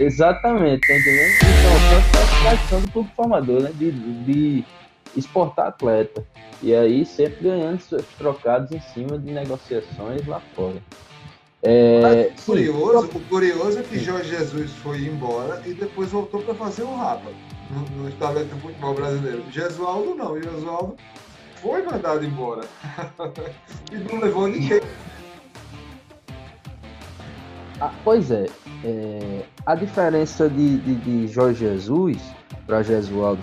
[0.00, 1.34] Exatamente, tá entendendo?
[1.36, 3.70] Então, o Santos tá a do clube formador, né?
[3.74, 4.64] De, de
[5.14, 6.24] exportar atleta.
[6.62, 7.80] E aí sempre ganhando
[8.16, 10.82] trocados em cima de negociações lá fora.
[11.66, 16.54] É, o, curioso, o curioso é que Jorge Jesus foi embora e depois voltou para
[16.54, 17.30] fazer o Rapa
[17.70, 19.42] no, no do futebol brasileiro.
[19.50, 20.94] Jesualdo não, Jesualdo
[21.62, 22.66] foi mandado embora
[23.90, 24.82] e não levou ninguém.
[27.80, 28.46] Ah, pois é,
[28.84, 32.18] é, a diferença de, de, de Jorge Jesus
[32.66, 33.42] para Jesualdo,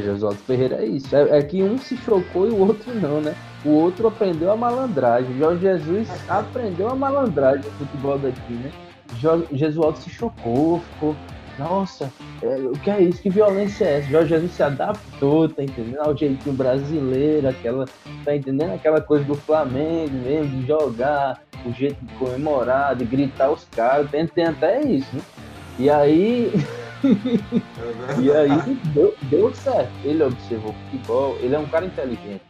[0.00, 3.36] Jesualdo Ferreira é isso, é, é que um se chocou e o outro não, né?
[3.64, 5.38] O outro aprendeu a malandragem.
[5.38, 8.72] Jorge Jesus aprendeu a malandragem no futebol daqui, né?
[9.52, 11.14] Jesualdo se chocou, ficou.
[11.58, 12.10] Nossa,
[12.42, 13.22] é, o que é isso?
[13.22, 14.08] Que violência é essa?
[14.08, 16.00] Jorge Jesus se adaptou, tá entendendo?
[16.00, 17.86] Ao jeitinho brasileiro, aquela.
[18.24, 18.72] Tá entendendo?
[18.72, 24.10] Aquela coisa do Flamengo mesmo, de jogar, o jeito de comemorar, de gritar os caras.
[24.10, 25.22] Tem, tem até isso, né?
[25.78, 26.50] E aí.
[28.18, 29.92] e aí deu, deu certo.
[30.04, 32.40] Ele observou futebol, ele é um cara inteligente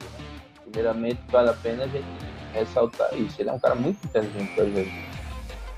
[0.73, 2.07] primeiramente vale a pena a gente
[2.55, 3.41] ressaltar isso.
[3.41, 4.89] Ele é um cara muito inteligente para jogo.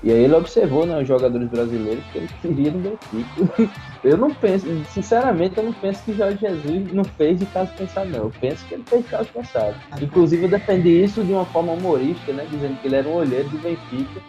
[0.03, 3.71] E aí ele observou né, os jogadores brasileiros que ele queria no Benfica.
[4.03, 8.07] Eu não penso, sinceramente, eu não penso que Jorge Jesus não fez de caso pensado,
[8.11, 8.25] não.
[8.25, 9.75] Eu penso que ele fez de caso pensado.
[9.99, 12.45] Inclusive, eu defendi isso de uma forma humorística, né?
[12.51, 14.21] Dizendo que ele era um olheiro do Benfica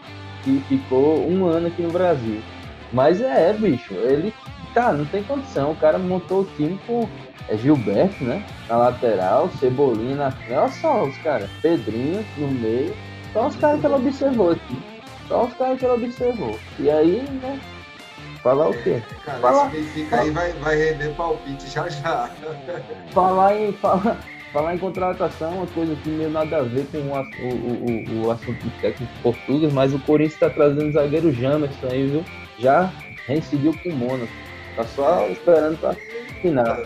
[0.43, 2.41] que ficou um ano aqui no Brasil.
[2.91, 4.33] Mas é, bicho, ele,
[4.73, 5.73] tá, não tem condição.
[5.73, 7.07] O cara montou o time com
[7.49, 8.43] é Gilberto, né?
[8.69, 10.53] Na lateral, Cebolinha na frente.
[10.53, 11.49] Olha só os caras.
[11.63, 12.95] Pedrinho no meio.
[13.33, 14.83] Só os caras que ela observou aqui.
[15.29, 16.59] Só os caras que ela observou.
[16.79, 17.61] E aí, né?
[18.43, 19.03] Falar o quê?
[19.25, 22.31] Cara, Fala- esse Benfica aí vai, vai render palpite já já.
[23.11, 24.19] Falar em, falar,
[24.53, 28.31] falar em contratação, uma coisa que meio nada a ver com o, o, o, o,
[28.31, 32.25] assunto do técnico português, mas o Corinthians está trazendo o zagueiro Jamerson aí, viu?
[32.59, 32.93] Já
[33.27, 34.33] reincidiu com o Mônaco.
[34.77, 35.97] Tá só esperando para
[36.39, 36.83] assinar.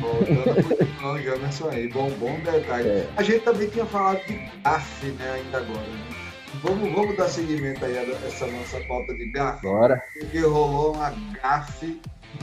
[0.00, 2.88] Voltando aí, bom, bom detalhe.
[2.88, 3.08] É.
[3.16, 5.80] A gente também tinha falado de GAF, né, ainda agora.
[5.80, 6.16] Né?
[6.62, 10.02] Vamos, vamos dar seguimento aí a essa nossa pauta de GAF, Bora.
[10.18, 11.10] porque rolou uma
[11.42, 12.00] GAF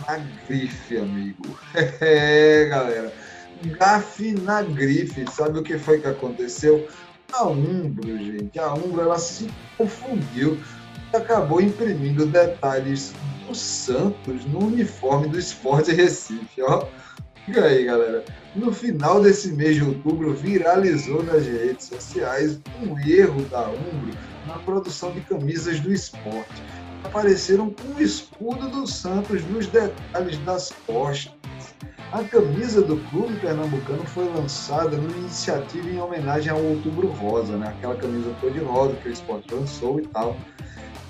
[0.07, 1.57] na grife, amigo.
[2.01, 3.13] É, galera.
[3.77, 5.25] GAF na grife.
[5.31, 6.87] Sabe o que foi que aconteceu?
[7.33, 10.57] A Umbro, gente, a Umbro, ela se confundiu
[11.13, 13.13] e acabou imprimindo detalhes
[13.45, 16.87] do Santos no uniforme do Esporte Recife, ó.
[17.47, 18.25] Fica aí, galera.
[18.53, 24.11] No final desse mês de outubro, viralizou nas redes sociais um erro da Umbro
[24.45, 26.61] na produção de camisas do esporte.
[27.05, 31.33] Apareceram com o escudo do Santos nos detalhes das costas.
[32.11, 37.69] A camisa do clube pernambucano foi lançada numa iniciativa em homenagem ao Outubro Rosa, né?
[37.69, 40.35] aquela camisa cor-de-rosa que o esporte lançou e tal.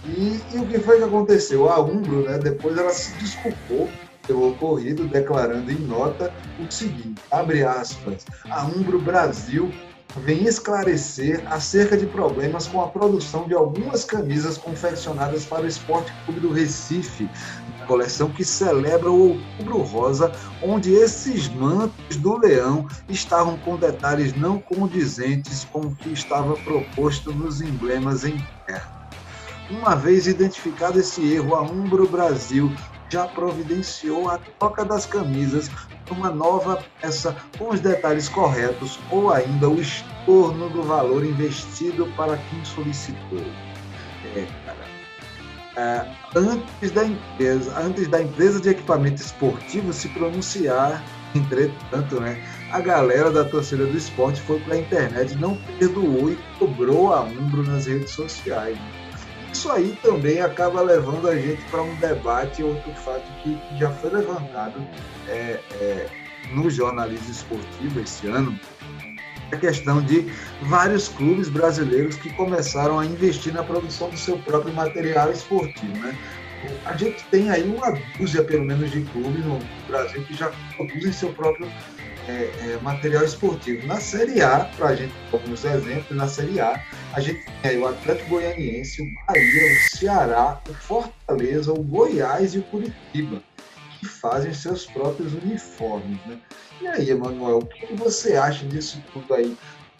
[0.05, 1.67] E, e o que foi que aconteceu?
[1.67, 3.89] A Umbro, né, depois ela se desculpou
[4.28, 9.71] pelo ocorrido, declarando em nota o seguinte, abre aspas, a Umbro Brasil
[10.17, 16.11] vem esclarecer acerca de problemas com a produção de algumas camisas confeccionadas para o Esporte
[16.25, 17.30] Clube do Recife,
[17.88, 24.59] coleção que celebra o Outubro Rosa, onde esses mantos do leão estavam com detalhes não
[24.59, 28.91] condizentes com o que estava proposto nos emblemas em terra.
[29.69, 32.71] Uma vez identificado esse erro, a Umbro Brasil
[33.10, 35.70] já providenciou a troca das camisas
[36.12, 42.38] uma nova peça com os detalhes corretos ou ainda o estorno do valor investido para
[42.38, 43.43] quem solicitou.
[44.36, 44.88] É, cara.
[45.78, 46.03] É,
[46.36, 51.03] antes, da empresa, antes da empresa de equipamento esportivo se pronunciar,
[51.36, 56.39] entretanto, né, a galera da torcida do esporte foi para a internet, não perdoou e
[56.58, 58.78] cobrou a Umbro nas redes sociais.
[59.51, 64.09] Isso aí também acaba levando a gente para um debate, outro fato que, já foi
[64.11, 64.85] levantado
[65.27, 66.09] é, é,
[66.51, 68.57] no jornalismo esportivo esse ano,
[69.51, 70.29] a questão de
[70.63, 76.17] vários clubes brasileiros que começaram a investir na produção do seu próprio material esportivo, né?
[76.85, 81.13] A gente tem aí uma dúzia, pelo menos, de clubes no Brasil que já produzem
[81.13, 81.71] seu próprio
[82.28, 83.88] é, é, material esportivo.
[83.88, 87.88] Na Série A, para a gente, alguns exemplos, na Série A, a gente tem o
[87.88, 93.41] Atlético Goianiense, o Bahia, o Ceará, o Fortaleza, o Goiás e o Curitiba,
[93.99, 96.38] que fazem seus próprios uniformes, né?
[96.82, 99.57] E aí, Emanuel, o que você acha disso tudo aí?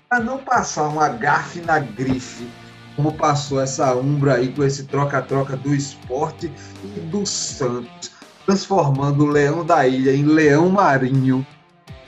[0.10, 2.48] Para não passar uma gafe na grife,
[2.96, 6.52] como passou essa Umbra aí com esse troca-troca do esporte
[6.84, 8.12] e do Santos,
[8.46, 11.46] transformando o Leão da Ilha em Leão Marinho.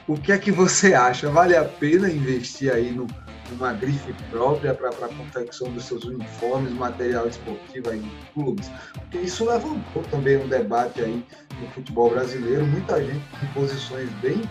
[0.10, 1.30] O que é que você acha?
[1.30, 3.06] Vale a pena investir aí no,
[3.52, 8.72] numa grife própria para a confecção dos seus uniformes, material esportivo aí nos clubes?
[8.92, 11.24] Porque isso levantou também um debate aí
[11.62, 14.42] no futebol brasileiro, muita gente com posições bem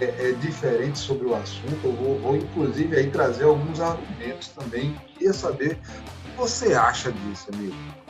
[0.00, 1.78] é, é, diferentes sobre o assunto.
[1.84, 4.96] Eu vou, vou, inclusive, aí trazer alguns argumentos também.
[5.12, 8.03] Queria saber o que você acha disso, amigo.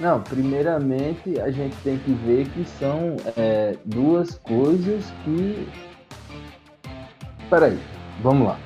[0.00, 5.68] Não, primeiramente a gente tem que ver que são é, duas coisas que.
[7.48, 7.78] Peraí,
[8.22, 8.58] vamos lá.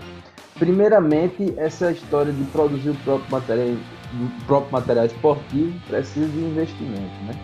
[0.58, 7.24] Primeiramente, essa história de produzir o próprio material, o próprio material esportivo precisa de investimento,
[7.26, 7.34] né?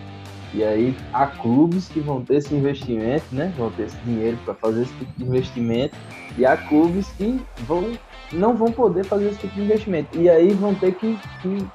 [0.54, 3.52] E aí há clubes que vão ter esse investimento, né?
[3.58, 5.96] Vão ter esse dinheiro para fazer esse tipo de investimento.
[6.38, 7.92] E há clubes que vão,
[8.32, 10.16] não vão poder fazer esse tipo de investimento.
[10.16, 11.66] E aí vão ter que, que,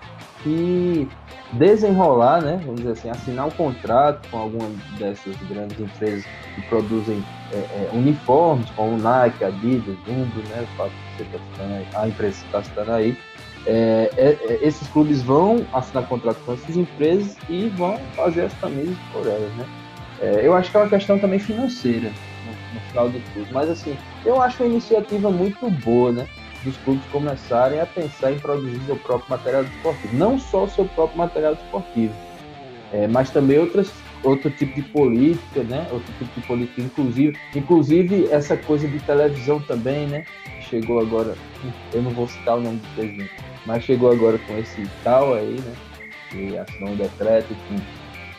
[0.43, 1.07] que
[1.53, 2.59] desenrolar, né?
[2.63, 6.25] Vamos dizer assim, assinar um contrato com alguma dessas grandes empresas
[6.55, 10.63] que produzem é, é, uniformes, como Nike, Adidas, Jumbo, né?
[10.63, 13.17] O fato você aí, a empresa que está citando aí.
[13.65, 18.97] É, é, esses clubes vão assinar contrato com essas empresas e vão fazer as camisas
[19.11, 19.65] por elas, né?
[20.21, 22.11] É, eu acho que é uma questão também financeira
[22.45, 26.27] no, no, final de tudo, mas assim, eu acho uma iniciativa muito boa, né?
[26.63, 30.85] Dos clubes começarem a pensar em produzir seu próprio material esportivo, não só o seu
[30.85, 32.13] próprio material esportivo,
[32.91, 33.91] é, mas também outras
[34.23, 35.87] outro tipo de política, né?
[35.91, 40.25] Outro tipo de política, inclusive, inclusive essa coisa de televisão também, né?
[40.61, 41.35] Chegou agora,
[41.93, 43.31] eu não vou citar o nome do presidente,
[43.65, 45.73] mas chegou agora com esse tal aí, né?
[46.33, 47.83] E assinou um decreto, enfim.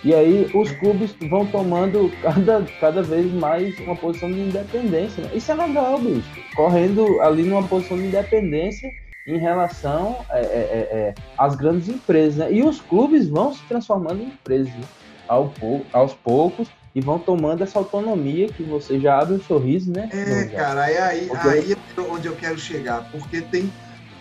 [0.03, 5.23] E aí os clubes vão tomando cada, cada vez mais uma posição de independência.
[5.23, 5.31] Né?
[5.35, 6.40] Isso é legal, bicho.
[6.55, 8.91] Correndo ali numa posição de independência
[9.27, 12.37] em relação é, é, é, é, às grandes empresas.
[12.37, 12.53] Né?
[12.53, 14.85] E os clubes vão se transformando em empresas né?
[15.29, 15.53] Ao,
[15.93, 20.09] aos poucos e vão tomando essa autonomia que você já abre um sorriso, né?
[20.13, 21.49] É, cara, é aí, porque...
[21.49, 23.73] aí é onde eu quero chegar, porque tem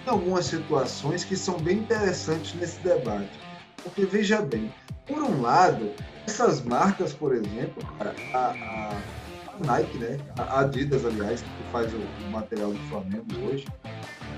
[0.06, 3.30] algumas situações que são bem interessantes nesse debate.
[3.84, 4.72] Porque veja bem,
[5.08, 5.92] por um lado,
[6.28, 9.02] essas marcas, por exemplo, a, a
[9.66, 10.18] Nike, né?
[10.38, 13.66] A Adidas, aliás, que faz o, material do Flamengo hoje,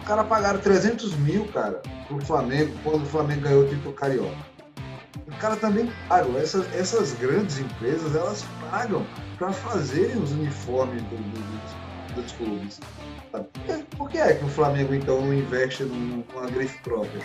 [0.01, 4.51] o cara pagaram 300 mil, cara, pro Flamengo, quando o Flamengo ganhou o título carioca.
[5.27, 6.29] O cara também paga.
[6.37, 9.05] Essas, essas grandes empresas, elas pagam
[9.37, 12.79] para fazerem os uniformes do, do, dos, dos clubes.
[13.97, 17.21] Por que é que o Flamengo, então, não investe numa grife própria?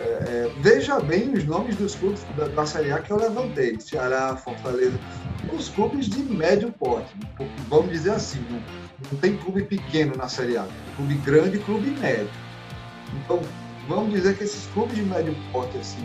[0.00, 3.78] É, é, veja bem os nomes dos clubes da, da Série A que eu levantei:
[3.78, 4.98] Ceará, Fortaleza,
[5.52, 7.12] os clubes de médio porte.
[7.68, 8.62] Vamos dizer assim, não,
[9.12, 12.30] não tem clube pequeno na Série A, clube grande e clube médio.
[13.12, 13.40] Então,
[13.86, 16.04] vamos dizer que esses clubes de médio porte, assim,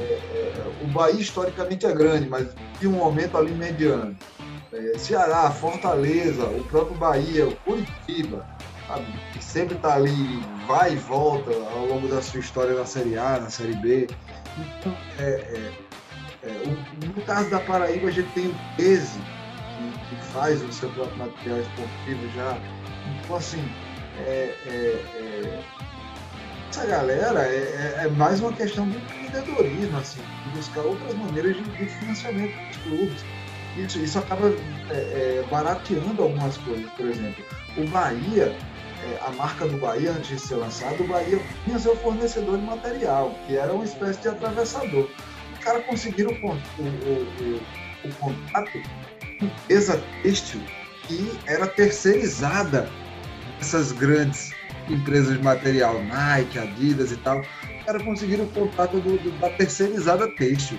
[0.00, 2.48] é, é, o Bahia historicamente é grande, mas
[2.80, 4.16] tem um aumento ali mediano.
[4.72, 8.44] É, Ceará, Fortaleza, o próprio Bahia, o Curitiba,
[8.88, 9.06] sabe,
[9.56, 13.48] sempre está ali, vai e volta ao longo da sua história na Série A, na
[13.48, 14.06] Série B.
[14.58, 15.72] Então, é, é,
[16.42, 20.70] é o, no caso da Paraíba, a gente tem o 13, que, que, faz o
[20.70, 22.58] seu próprio material esportivo já.
[23.24, 23.66] Então, assim,
[24.26, 25.62] é, é,
[26.68, 31.62] essa galera é, é, mais uma questão de empreendedorismo, assim, de buscar outras maneiras de,
[31.62, 33.24] de financiamento dos clubes
[33.76, 36.90] isso, isso acaba é, é, barateando algumas coisas.
[36.92, 37.44] Por exemplo,
[37.76, 38.75] o Bahia, é,
[39.26, 43.34] a marca do Bahia, antes de ser lançado, o Bahia tinha seu fornecedor de material,
[43.46, 45.08] que era uma espécie de atravessador.
[45.52, 46.86] Os caras conseguiram o, o,
[48.04, 48.72] o, o contato
[49.38, 50.60] com empresa têxtil
[51.06, 52.88] que era terceirizada
[53.60, 54.52] essas grandes
[54.88, 57.40] empresas de material, Nike, Adidas e tal.
[57.40, 60.78] Os caras conseguiram o contato do, do, da terceirizada têxtil.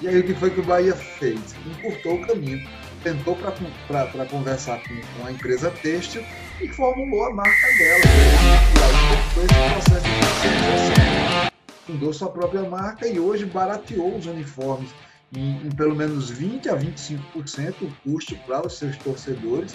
[0.00, 1.40] E aí o que foi que o Bahia fez?
[1.66, 2.66] Encurtou o caminho,
[3.02, 6.24] tentou para conversar com, com, a empresa têxtil
[6.60, 8.00] e formulou a marca dela.
[8.04, 11.48] E aí foi esse processo de
[11.88, 14.90] fundou sua própria marca e hoje barateou os uniformes
[15.34, 19.74] em, em pelo menos 20 a 25% o custo para os seus torcedores.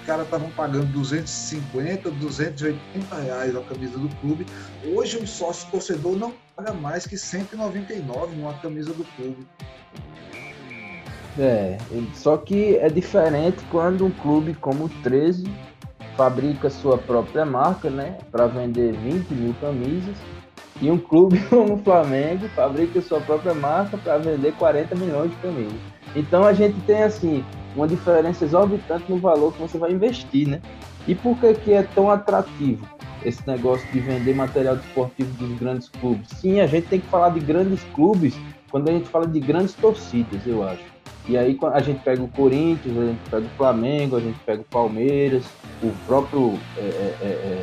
[0.00, 4.46] Os caras estavam pagando 250, 280 reais a camisa do clube.
[4.94, 9.46] Hoje o sócio torcedor não paga mais que 199 numa camisa do clube.
[11.38, 11.78] É,
[12.14, 15.44] só que é diferente quando um clube como o 13
[16.16, 20.16] fabrica sua própria marca, né, para vender 20 mil camisas,
[20.80, 25.36] e um clube como o Flamengo fabrica sua própria marca para vender 40 milhões de
[25.38, 25.80] camisas.
[26.14, 27.44] Então a gente tem assim
[27.74, 30.60] uma diferença exorbitante no valor que você vai investir, né?
[31.06, 32.86] E por que, que é tão atrativo?
[33.24, 36.28] esse negócio de vender material desportivo dos grandes clubes.
[36.30, 38.34] Sim, a gente tem que falar de grandes clubes
[38.70, 40.84] quando a gente fala de grandes torcidas, eu acho.
[41.30, 44.62] E aí a gente pega o Corinthians, a gente pega o Flamengo, a gente pega
[44.62, 45.44] o Palmeiras,
[45.80, 46.58] o próprio.
[46.76, 47.62] É, é, é,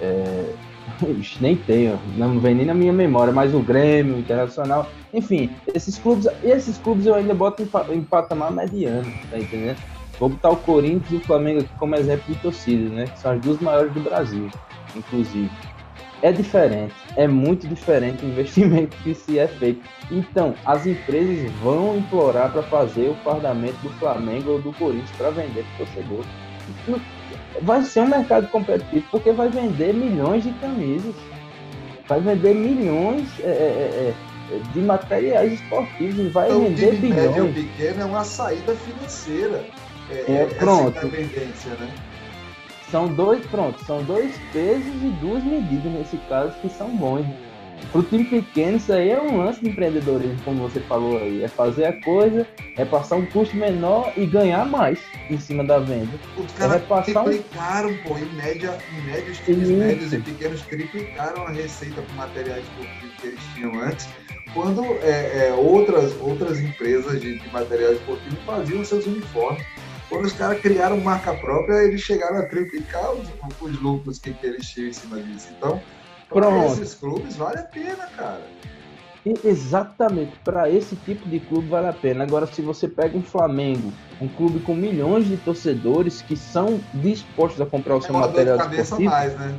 [0.00, 0.54] é, é
[1.40, 5.98] nem tenho, não vem nem na minha memória, mas o Grêmio, o Internacional, enfim, esses
[5.98, 9.76] clubes, esses clubes eu ainda boto em, em patamar mediano, tá entendendo?
[10.18, 13.06] Vou botar o Corinthians e o Flamengo aqui como exemplo de torcida, né?
[13.06, 14.48] Que são as duas maiores do Brasil
[14.96, 15.50] inclusive.
[16.20, 19.80] É diferente, é muito diferente o investimento que se é feito.
[20.10, 25.30] Então, as empresas vão implorar para fazer o fardamento do Flamengo ou do Corinthians para
[25.30, 26.24] vender para o torcedor.
[27.62, 31.14] Vai ser um mercado competitivo porque vai vender milhões de camisas,
[32.08, 34.14] vai vender milhões é, é, é,
[34.54, 37.30] é de materiais esportivos, e vai então, vender bilhões.
[37.30, 39.64] Médio pequeno é uma saída financeira.
[40.10, 40.98] É, é pronto.
[40.98, 41.94] Essa né?
[42.90, 47.26] São dois, pronto, são dois pesos e duas medidas nesse caso que são bons.
[47.92, 51.44] Para o time pequeno, isso aí é um lance de empreendedorismo, como você falou aí.
[51.44, 54.98] É fazer a coisa, é passar um custo menor e ganhar mais
[55.30, 56.10] em cima da venda.
[56.36, 57.96] Os caras é triplicaram, um...
[57.98, 59.78] pô, em média, em média os times isso.
[59.78, 64.08] médios e pequenos triplicaram a receita para materiais esportivos que eles tinham antes,
[64.52, 69.64] quando é, é, outras, outras empresas de, de material esportivo faziam seus uniformes
[70.08, 73.28] quando os caras criaram marca própria, eles chegaram a triplicar os,
[73.60, 75.48] os lucros que, que eles tinham em cima disso.
[75.56, 75.80] Então,
[76.28, 78.42] para esses clubes, vale a pena, cara.
[79.44, 82.24] Exatamente, para esse tipo de clube vale a pena.
[82.24, 87.60] Agora, se você pega um Flamengo, um clube com milhões de torcedores que são dispostos
[87.60, 89.54] a comprar o seu é material esportivo, mais, né?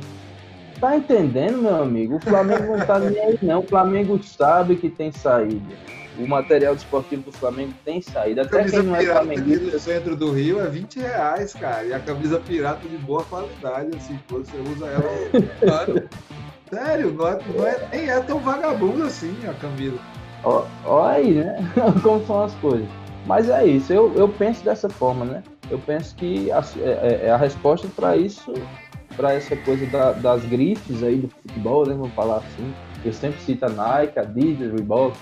[0.80, 2.16] Tá entendendo, meu amigo?
[2.16, 3.60] O Flamengo não tá nem aí, não.
[3.60, 5.76] O Flamengo sabe que tem saída.
[6.22, 8.40] O material esportivo do Flamengo tem saído.
[8.40, 9.64] Até camisa quem não é pirata flamenguista.
[9.72, 11.84] no centro do Rio é 20 reais, cara.
[11.84, 16.00] E a camisa pirata de boa qualidade, assim, você usa ela.
[16.70, 19.98] Sério, não é, não é- nem é tão vagabundo assim a camisa.
[20.44, 21.56] Ó, ó aí, né?
[22.02, 22.88] Como são as coisas.
[23.26, 25.42] Mas é isso, eu, eu penso dessa forma, né?
[25.70, 28.52] Eu penso que a, é, é a resposta para isso,
[29.16, 31.94] para essa coisa da- das grifes aí do futebol, né?
[31.94, 32.72] Vamos falar assim.
[33.04, 35.16] Eu sempre cito a Nike, Adidas, Reebok,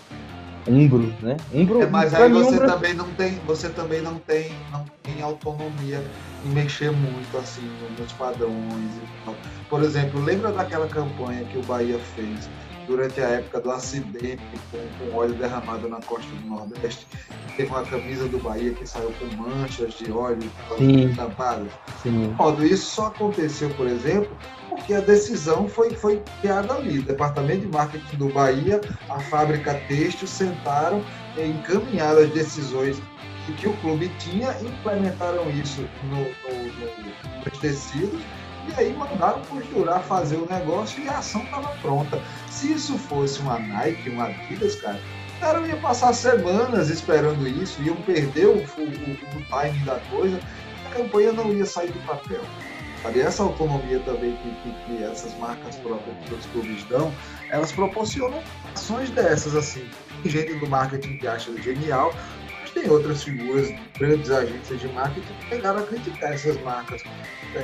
[0.69, 1.37] Umbro, né?
[1.53, 4.85] Umbro, É, mas aí mim, você Umbro- também não tem, você também não tem, não
[5.05, 6.05] tem autonomia
[6.45, 9.37] em mexer muito assim nos padrões e tal.
[9.69, 12.49] Por exemplo, lembra daquela campanha que o Bahia fez
[12.87, 14.41] durante a época do acidente
[14.71, 17.07] com, com óleo derramado na costa do Nordeste?
[17.57, 20.49] Teve uma camisa do Bahia que saiu com manchas de óleo
[21.17, 21.73] tampadas.
[22.03, 22.35] Sim.
[22.39, 24.39] modo, isso só aconteceu, por exemplo,
[24.79, 27.01] porque a decisão foi, foi criada ali.
[27.01, 31.05] O Departamento de Marketing do Bahia, a fábrica têxtil sentaram
[31.37, 33.01] encaminharam as decisões
[33.47, 38.21] que, que o clube tinha, implementaram isso no, no- no- nos tecidos
[38.69, 42.21] e aí mandaram costurar, fazer o negócio e a ação estava pronta.
[42.51, 44.99] Se isso fosse uma Nike, uma Adidas, cara,
[45.37, 50.39] o cara ia passar semanas esperando isso, iam perder o, o, o timing da coisa,
[50.87, 52.41] a campanha não ia sair do papel.
[53.03, 53.21] Sabe?
[53.21, 57.13] Essa autonomia também que, que, que essas marcas próprias que os clubes dão,
[57.51, 58.43] elas proporcionam
[58.75, 59.89] ações dessas, assim.
[60.23, 62.13] Tem gente do marketing que acha genial,
[62.61, 67.03] mas tem outras figuras, grandes agências de marketing que pegaram a criticar essas marcas
[67.55, 67.63] é, é,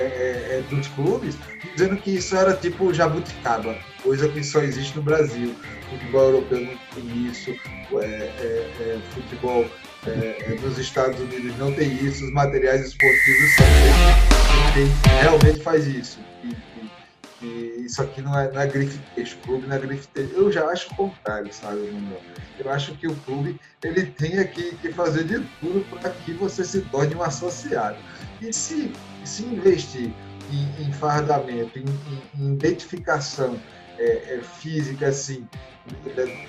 [0.58, 1.36] é, dos clubes,
[1.74, 5.54] dizendo que isso era tipo jabuticaba, coisa que só existe no Brasil.
[5.90, 9.66] Futebol europeu não tem isso, é, é, é, futebol
[10.06, 14.33] é, nos Estados Unidos não tem isso, os materiais esportivos são
[15.20, 16.20] realmente faz isso.
[16.42, 17.04] E, e-
[17.42, 19.02] e isso aqui não é, não é grife
[19.42, 20.08] clube não é grife.
[20.14, 22.22] Eu já acho o contrário, sabe, Manuel?
[22.58, 26.64] Eu acho que o clube ele tem que, que fazer de tudo para que você
[26.64, 27.98] se torne um associado.
[28.40, 28.92] E se,
[29.24, 30.14] se investir
[30.50, 33.60] em, em fardamento, em, em- em identificação
[33.98, 35.46] é, é, física, assim,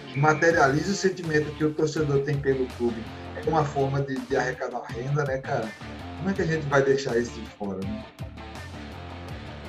[0.08, 3.04] que materialize o sentimento que o torcedor tem pelo clube,
[3.36, 5.70] é uma forma de, de arrecadar renda, né, cara?
[6.18, 8.06] Como é que a gente vai deixar isso de fora, né?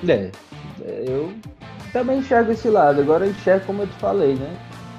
[0.07, 0.31] É,
[0.85, 1.33] é, eu
[1.91, 3.01] também enxergo esse lado.
[3.01, 4.57] Agora enxergo como eu te falei, né?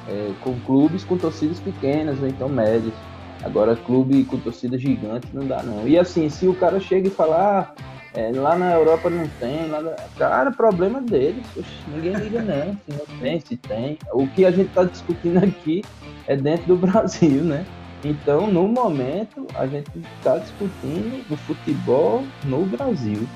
[0.09, 2.95] É, com clubes com torcidas pequenas ou então médias.
[3.43, 5.87] Agora clube com torcida gigante não dá não.
[5.87, 7.83] E assim, se o cara chega e fala, ah,
[8.15, 9.93] é, lá na Europa não tem, lá na...
[10.17, 11.47] cara, problema deles.
[11.87, 13.99] Ninguém liga não, se não tem, se tem.
[14.13, 15.85] O que a gente está discutindo aqui
[16.27, 17.65] é dentro do Brasil, né?
[18.05, 23.29] Então, no momento, a gente está discutindo o futebol no Brasil.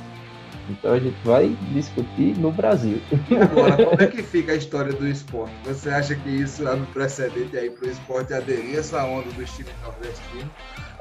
[0.68, 3.02] Então a gente vai discutir no Brasil.
[3.40, 5.52] Agora, como é que fica a história do esporte?
[5.64, 9.28] Você acha que isso é no precedente aí para o esporte aderir a essa onda
[9.32, 10.46] dos times nordestinos?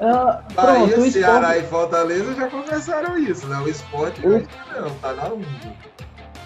[0.00, 3.56] Ah, Bahia, pronto, Ceará esporte, e Fortaleza já começaram isso, né?
[3.58, 4.42] O esporte O-
[4.80, 5.46] não, tá na onda.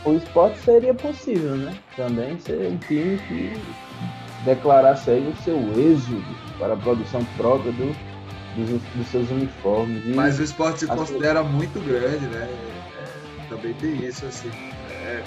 [0.05, 1.73] o esporte seria possível, né?
[1.97, 3.59] Também ser um time que
[4.45, 6.23] declarasse aí o seu êxodo
[6.59, 7.97] para a produção própria do-
[8.57, 10.03] dos, dos seus uniformes.
[10.07, 12.49] E, Mas o esporte se considera muito grande, né?
[12.49, 14.51] É, também tem isso, assim.
[15.03, 15.23] É,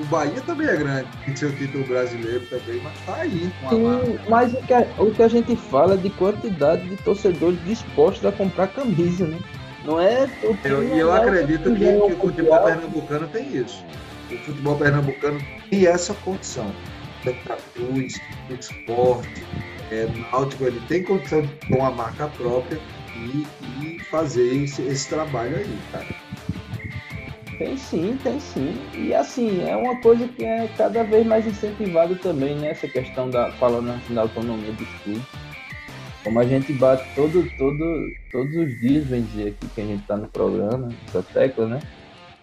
[0.00, 3.78] o Bahia também é grande, tem seu título brasileiro também, mas tá aí com a
[3.78, 4.06] marca.
[4.06, 7.58] Sim, mas o que, a, o que a gente fala é de quantidade de torcedores
[7.64, 9.38] dispostos a comprar camisa, né?
[9.84, 12.64] Não é o time Eu, e eu é acredito que, que o futebol mundial.
[12.64, 13.82] pernambucano tem isso.
[14.30, 15.40] O futebol pernambucano
[15.70, 16.70] tem essa condição.
[17.24, 19.42] Santa Cruz, o esporte,
[19.90, 22.80] é, Náutico, ele tem condição de ter uma marca própria
[23.16, 23.46] e,
[23.82, 26.06] e fazer esse, esse trabalho aí, cara.
[27.58, 28.74] Tem sim, tem sim.
[28.94, 32.70] E assim, é uma coisa que é cada vez mais incentivada também, né?
[32.70, 35.22] Essa questão da, falando assim, da autonomia dos clubes.
[36.24, 40.06] Como a gente bate todo, todo, todos os dias, vem dizer aqui que a gente
[40.06, 41.80] tá no programa, essa tecla, né?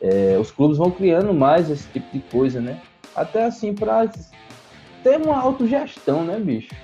[0.02, 2.80] É, os clubes vão criando mais esse tipo de coisa, né?
[3.16, 4.08] Até assim, para
[5.04, 6.76] ter uma autogestão, né, bicho?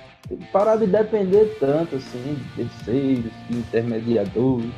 [0.52, 4.70] Parar de depender tanto, assim, de terceiros, de intermediadores,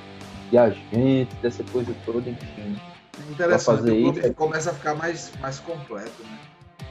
[0.50, 2.76] de agentes, dessa coisa toda, enfim.
[3.28, 4.34] É interessante, fazer o clube isso.
[4.34, 6.38] começa a ficar mais, mais completo, né?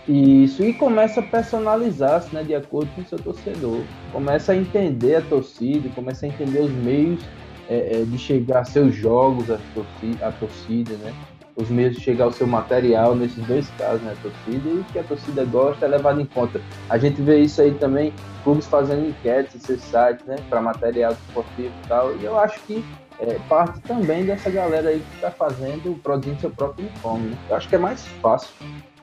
[0.08, 3.82] Isso, e começa a personalizar-se né, de acordo com o seu torcedor.
[4.12, 7.24] Começa a entender a torcida, começa a entender os meios
[7.68, 11.14] é, é, de chegar a seus jogos, a torcida, a torcida, né?
[11.56, 14.16] Os meios de chegar ao seu material, nesses dois casos, né?
[14.22, 16.62] Torcida e que a torcida gosta é levado em conta.
[16.89, 20.36] A gente vê isso aí também, clubes fazendo enquetes seus sites, né?
[20.49, 22.16] Para material esportivo e tal.
[22.18, 22.84] E eu acho que
[23.20, 27.30] é, parte também dessa galera aí que está fazendo, produzindo seu próprio uniforme.
[27.30, 27.38] Né?
[27.49, 28.49] Eu acho que é mais fácil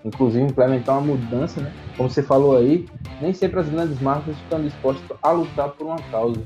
[0.04, 1.72] inclusive implementar uma mudança, né?
[1.96, 2.88] Como você falou aí,
[3.20, 6.42] nem sempre as grandes marcas estão dispostas a lutar por uma causa.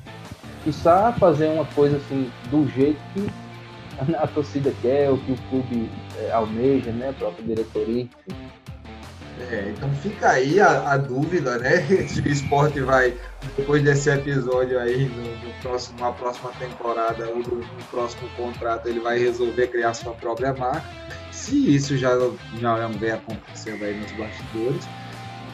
[0.71, 3.31] Só fazer uma coisa assim do jeito que
[4.19, 7.11] a torcida quer, o que o clube é, almeja, né?
[7.11, 8.09] A própria diretoria.
[9.39, 11.83] É, então fica aí a, a, dúvida, né?
[12.09, 13.15] Se o esporte vai,
[13.57, 18.89] depois desse episódio aí, no, no próximo, na próxima temporada ou no, no, próximo contrato,
[18.89, 20.89] ele vai resolver criar sua própria marca.
[21.31, 22.13] Se isso já,
[22.59, 24.89] já vem acontecendo aí nos bastidores.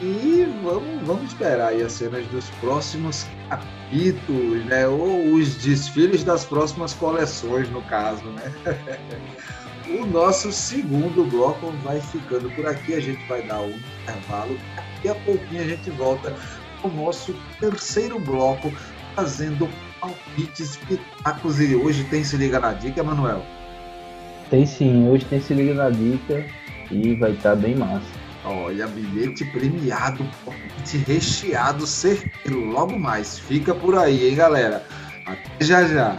[0.01, 4.87] E vamos, vamos esperar aí as cenas dos próximos capítulos, né?
[4.87, 8.51] Ou os desfiles das próximas coleções, no caso, né?
[9.99, 12.95] o nosso segundo bloco vai ficando por aqui.
[12.95, 14.57] A gente vai dar um intervalo.
[14.75, 16.35] Daqui a pouquinho a gente volta
[16.81, 18.73] com o nosso terceiro bloco,
[19.15, 19.69] fazendo
[20.01, 21.59] palpites, pitacos.
[21.59, 23.45] E hoje tem Se Liga na Dica, Manuel?
[24.49, 26.45] Tem sim, hoje tem Se Liga na Dica
[26.91, 28.22] e vai estar tá bem massa.
[28.45, 32.65] Olha, bilhete premiado, palpite recheado, certeiro.
[32.65, 34.85] Logo mais, fica por aí, hein, galera?
[35.25, 36.17] Até já já.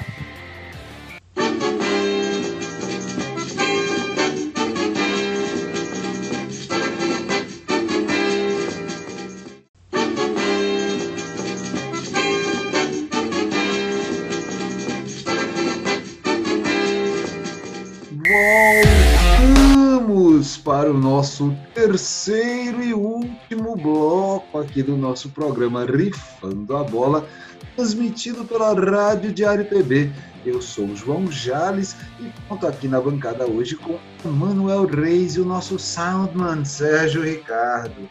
[20.64, 21.56] para o nosso
[21.86, 27.28] terceiro e último bloco aqui do nosso programa Rifando a Bola,
[27.76, 30.10] transmitido pela Rádio Diário PB.
[30.46, 35.40] Eu sou o João Jales e conto aqui na bancada hoje com Manuel Reis e
[35.40, 38.08] o nosso soundman Sérgio Ricardo.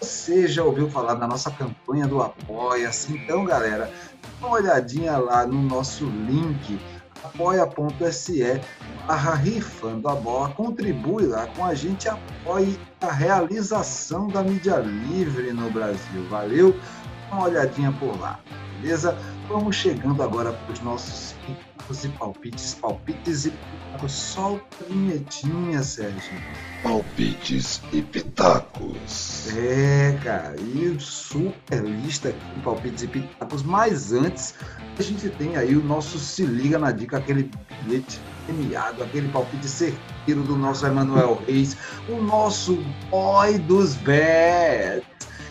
[0.00, 3.12] Você já ouviu falar da nossa campanha do Apoia-se?
[3.12, 3.90] Então, galera,
[4.40, 6.78] dá uma olhadinha lá no nosso link
[7.24, 8.60] apoia.se
[9.06, 15.52] barra rifando a bola, contribui lá com a gente, apoie a realização da mídia livre
[15.52, 16.24] no Brasil.
[16.28, 16.78] Valeu?
[17.30, 18.38] Uma olhadinha por lá,
[18.80, 19.16] beleza?
[19.48, 21.34] Vamos chegando agora para os nossos
[22.04, 24.12] e palpites, palpites e pitacos.
[24.12, 26.32] Solta a vinhetinha, Sérgio.
[26.82, 29.48] Palpites e pitacos.
[29.56, 33.62] É, cara, e super lista aqui, palpites e pitacos.
[33.62, 34.54] Mas antes,
[34.98, 37.50] a gente tem aí o nosso Se Liga na Dica, aquele
[37.84, 41.76] bilhete premiado, aquele palpite certeiro do nosso Emanuel Reis,
[42.08, 42.76] o nosso
[43.10, 45.04] boy dos bets.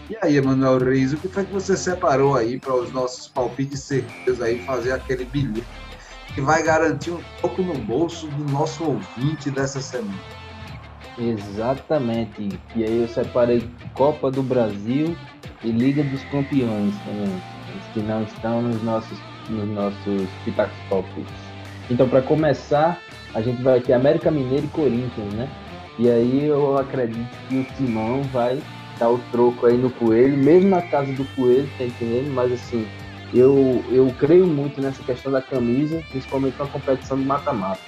[0.09, 3.81] E aí, Emanuel Reis, o que foi que você separou aí para os nossos palpites
[3.81, 5.67] certeiros aí, fazer aquele bilhete
[6.39, 10.17] que vai garantir um pouco no bolso do nosso ouvinte dessa semana?
[11.17, 12.57] Exatamente.
[12.77, 15.17] E aí eu separei Copa do Brasil
[15.61, 17.41] e Liga dos Campeões também,
[17.93, 19.19] que não estão nos nossos,
[19.49, 20.73] nos nossos pitacos.
[21.89, 22.97] Então, para começar,
[23.33, 25.49] a gente vai ter América Mineiro e Corinthians, né?
[25.97, 28.61] E aí eu acredito que o Timão vai
[28.97, 32.33] dar o troco aí no Coelho, mesmo na casa do Coelho, tá entendendo?
[32.33, 32.87] Mas assim,
[33.33, 37.81] eu, eu creio muito nessa questão da camisa, principalmente na competição de mata-mata.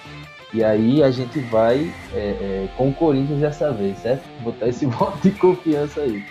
[0.54, 4.24] E aí a gente vai é, é, com o Corinthians dessa vez, certo?
[4.44, 6.24] Botar esse voto de confiança aí.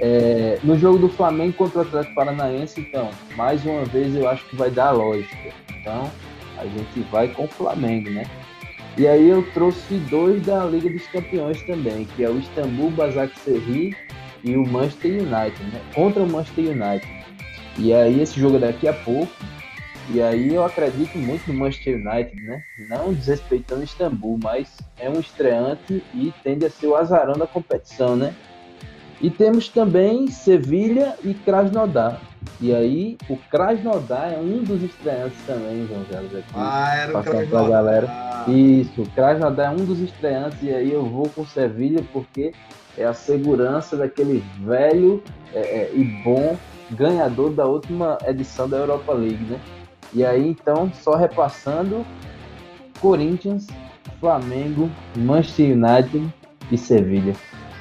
[0.00, 4.44] É, no jogo do Flamengo contra o Atlético Paranaense, então, mais uma vez eu acho
[4.46, 5.52] que vai dar lógica.
[5.78, 6.10] Então,
[6.58, 8.24] a gente vai com o Flamengo, né?
[8.96, 13.96] E aí eu trouxe dois da Liga dos Campeões também, que é o Istambul Basaksehir
[14.42, 15.80] e o Manchester United, né?
[15.94, 17.21] Contra o Manchester United.
[17.78, 19.32] E aí esse jogo é daqui a pouco.
[20.10, 22.62] E aí eu acredito muito no Manchester United, né?
[22.88, 28.16] Não desrespeitando Istambul, mas é um estreante e tende a ser o azarão da competição,
[28.16, 28.34] né?
[29.20, 32.20] E temos também Sevilha e Krasnodar.
[32.60, 36.50] E aí, o Krasnodar é um dos estreantes também, João Carlos, aqui.
[36.54, 37.68] Ah, era o Krasnodar.
[37.68, 38.08] galera.
[38.48, 42.52] Isso, o Krasnodar é um dos estreantes, e aí eu vou com Sevilha porque
[42.98, 45.22] é a segurança daquele velho
[45.54, 46.58] é, é, e bom
[46.94, 49.60] ganhador da última edição da Europa League, né?
[50.12, 52.04] E aí, então, só repassando,
[53.00, 53.66] Corinthians,
[54.20, 56.32] Flamengo, Manchester United
[56.70, 57.34] e Sevilha.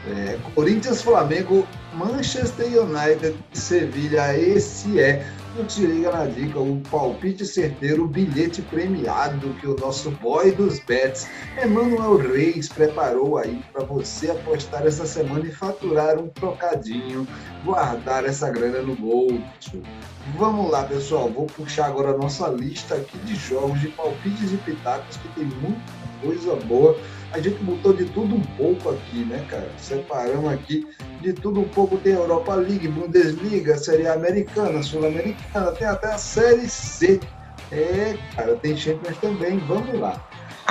[0.08, 4.36] É, Corinthians, Flamengo, Manchester United e Sevilha.
[4.38, 5.26] Esse é
[5.62, 10.52] o Te Liga na Dica, o palpite certeiro, o bilhete premiado que o nosso boy
[10.52, 11.28] dos bets,
[11.62, 17.28] Emanuel Reis, preparou aí para você apostar essa semana e faturar um trocadinho,
[17.64, 19.84] guardar essa grana no bolso.
[20.36, 21.30] Vamos lá, pessoal.
[21.30, 25.46] Vou puxar agora a nossa lista aqui de jogos de palpites e pitacos, que tem
[25.46, 25.82] muita
[26.22, 26.98] coisa boa
[27.34, 29.70] a gente botou de tudo um pouco aqui, né, cara?
[29.78, 30.88] Separamos aqui
[31.22, 31.98] de tudo um pouco.
[31.98, 37.20] Tem Europa League, Bundesliga, Série Americana, Sul-Americana, tem até a Série C.
[37.72, 39.60] É, cara, tem Champions também.
[39.60, 40.22] Vamos lá.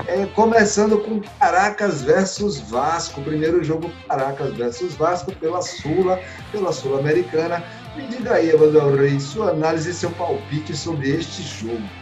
[0.07, 6.21] É, começando com Caracas versus Vasco, primeiro jogo Caracas versus Vasco pela Sula,
[6.53, 7.63] pela Sul-Americana.
[7.97, 12.00] Me diga aí, Emanuel Reis, sua análise e seu palpite sobre este jogo.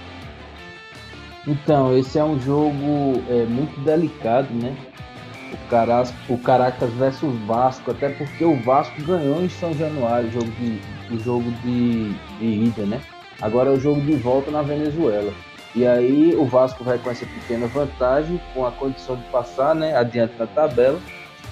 [1.48, 4.76] Então, esse é um jogo é, muito delicado, né?
[5.50, 10.32] O, Caras, o Caracas versus Vasco, até porque o Vasco ganhou em São Januário o
[10.32, 10.80] jogo de,
[11.10, 13.00] o jogo de, de ida, né?
[13.40, 15.32] Agora é o jogo de volta na Venezuela.
[15.74, 19.96] E aí o Vasco vai com essa pequena vantagem, com a condição de passar né,
[19.96, 21.00] adiante na tabela,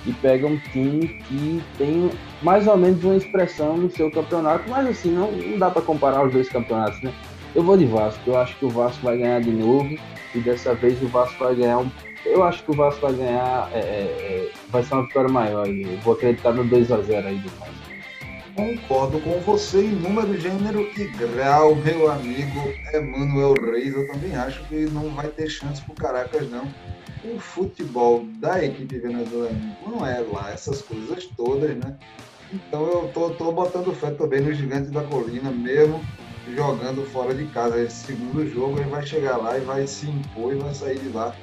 [0.04, 2.10] e pega um time que tem
[2.42, 6.22] mais ou menos uma expressão no seu campeonato, mas assim, não, não dá para comparar
[6.26, 7.14] os dois campeonatos, né?
[7.56, 9.88] Eu vou de Vasco, eu acho que o Vasco vai ganhar de novo,
[10.34, 11.90] e dessa vez o Vasco vai ganhar um.
[12.26, 15.66] Eu acho que o Vasco vai ganhar, é, é, é vai ser uma vitória maior,
[15.66, 17.74] eu vou acreditar no 2x0 aí do Vasco.
[18.54, 22.60] Concordo com você em número, gênero e grau, meu amigo
[22.92, 23.94] Emanuel Reis.
[23.94, 26.68] Eu também acho que não vai ter chance pro Caracas, não.
[27.24, 31.96] O futebol da equipe venezuelana não é lá essas coisas todas, né?
[32.52, 36.02] Então eu tô, tô botando fé também no Gigante da Colina, mesmo
[36.54, 37.80] jogando fora de casa.
[37.80, 41.08] Esse segundo jogo ele vai chegar lá e vai se impor e vai sair de
[41.08, 41.34] lá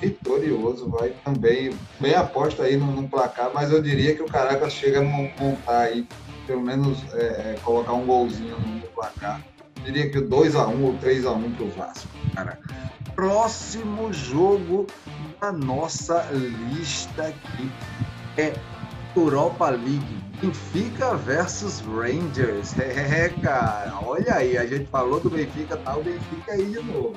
[0.00, 0.88] vitorioso.
[0.88, 5.02] Vai também, bem aposta aí no, placar, mas eu diria que o Caracas chega a
[5.02, 6.06] montar aí
[6.46, 7.18] pelo menos é,
[7.52, 9.42] é, colocar um golzinho no placar.
[9.84, 12.58] Diria que o 2x1 ou 3x1 pro Vasco, cara.
[13.14, 14.86] Próximo jogo
[15.40, 17.70] da nossa lista aqui
[18.36, 18.54] é
[19.16, 20.27] Europa League.
[20.40, 22.74] Benfica versus Rangers.
[22.78, 27.16] É, cara, olha aí, a gente falou do Benfica, tá o Benfica aí de novo.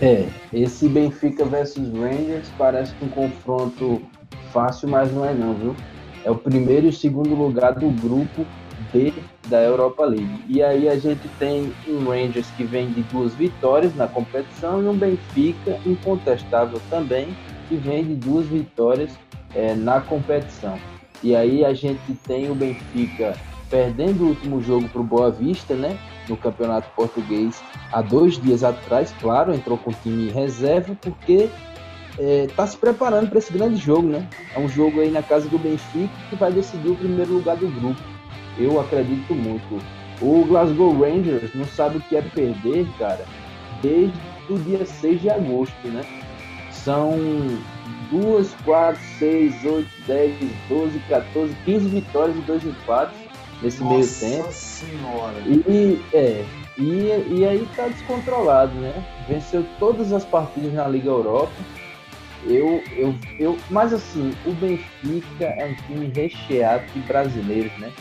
[0.00, 4.02] É, esse Benfica versus Rangers parece um confronto
[4.52, 5.76] fácil, mas não é não, viu?
[6.24, 8.46] é o primeiro e segundo lugar do grupo
[8.92, 9.12] B
[9.48, 10.44] da Europa League.
[10.48, 14.86] E aí a gente tem um Rangers que vem de duas vitórias na competição e
[14.86, 17.36] um Benfica incontestável também
[17.68, 19.12] que vem de duas vitórias
[19.54, 20.78] é, na competição.
[21.22, 23.36] E aí a gente tem o Benfica
[23.70, 25.98] perdendo o último jogo para o Boa Vista, né?
[26.28, 31.48] No Campeonato Português há dois dias atrás, claro, entrou com o time reserva porque
[32.18, 34.28] está é, se preparando para esse grande jogo, né?
[34.54, 37.68] É um jogo aí na casa do Benfica que vai decidir o primeiro lugar do
[37.68, 38.00] grupo.
[38.58, 39.82] Eu acredito muito.
[40.20, 43.24] O Glasgow Rangers não sabe o que é perder, cara,
[43.80, 44.12] desde
[44.50, 46.02] o dia 6 de agosto, né?
[46.70, 47.16] São
[48.12, 53.18] 2, 4, 6, 8, 10, 12, 14, 15 vitórias e 2 empates
[53.60, 54.46] nesse Nossa meio tempo.
[54.46, 55.38] Nossa senhora!
[55.46, 56.44] E, é,
[56.78, 59.04] e, e aí tá descontrolado, né?
[59.26, 61.52] Venceu todas as partidas na Liga Europa
[62.44, 67.92] eu, eu, eu, mas assim, o Benfica é um time recheado de brasileiros, né?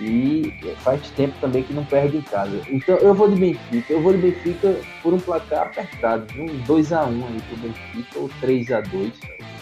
[0.00, 2.62] E faz tempo também que não perde em casa.
[2.68, 3.92] Então eu vou de Benfica.
[3.92, 9.12] Eu vou de Benfica por um placar apertado, um 2x1 aí pro Benfica ou 3x2,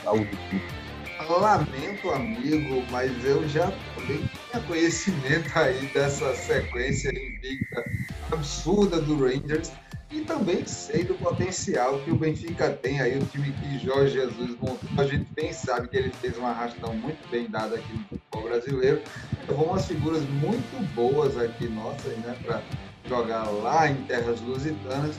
[0.04, 0.86] algo do tipo.
[1.28, 4.20] Lamento, amigo, mas eu já também
[4.50, 7.84] tinha conhecimento aí dessa sequência invicta
[8.30, 9.72] absurda do Rangers
[10.10, 14.50] e também sei do potencial que o Benfica tem aí, o time que Jorge Jesus
[14.60, 14.88] montou.
[14.96, 18.42] A gente bem sabe que ele fez uma arrastão muito bem dada aqui no futebol
[18.44, 19.02] brasileiro.
[19.48, 22.62] Levou umas figuras muito boas aqui nossas, né, para
[23.08, 25.16] jogar lá em terras lusitanas.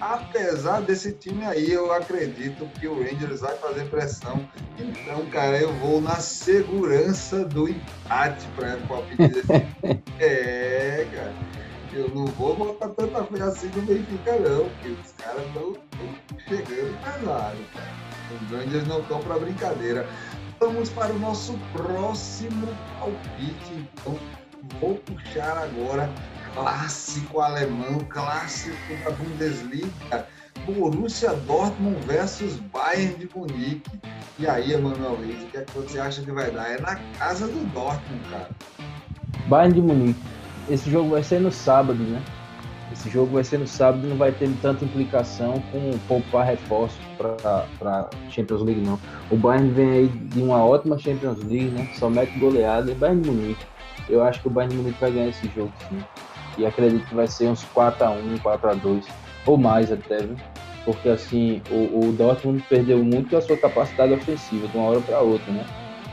[0.00, 4.48] Apesar desse time aí, eu acredito que o Rangers vai fazer pressão.
[4.78, 9.52] Então, cara, eu vou na segurança do empate para palpite desse.
[10.18, 11.53] é, cara
[11.94, 15.76] eu não vou botar tanta fé assim no Benfica, não, porque os caras estão
[16.48, 18.04] chegando pesado, cara.
[18.42, 20.08] Os Rangers não estão para brincadeira.
[20.58, 22.66] Vamos para o nosso próximo
[22.98, 23.88] palpite.
[23.92, 24.18] Então,
[24.80, 26.10] vou puxar agora
[26.54, 30.26] clássico alemão, clássico da Bundesliga.
[30.66, 34.00] Borussia Dortmund versus Bayern de Munique.
[34.38, 36.70] E aí, Emanuel Reis, o que, é que você acha que vai dar?
[36.70, 38.50] É na casa do Dortmund, cara.
[39.48, 40.34] Bayern de Munique
[40.68, 42.22] esse jogo vai ser no sábado, né?
[42.92, 48.08] Esse jogo vai ser no sábado, não vai ter tanta implicação com poupar reforços para
[48.30, 48.98] Champions League, não.
[49.30, 51.88] O Bayern vem aí de uma ótima Champions League, né?
[51.94, 53.64] Só mete goleada e Bayern Munique.
[54.08, 55.98] Eu acho que o Bayern Munique vai ganhar esse jogo, sim.
[56.56, 59.06] E acredito que vai ser uns 4x1, 4x2,
[59.46, 60.36] ou mais até, viu?
[60.84, 65.20] Porque assim, o, o Dortmund perdeu muito a sua capacidade ofensiva de uma hora para
[65.20, 65.64] outra, né?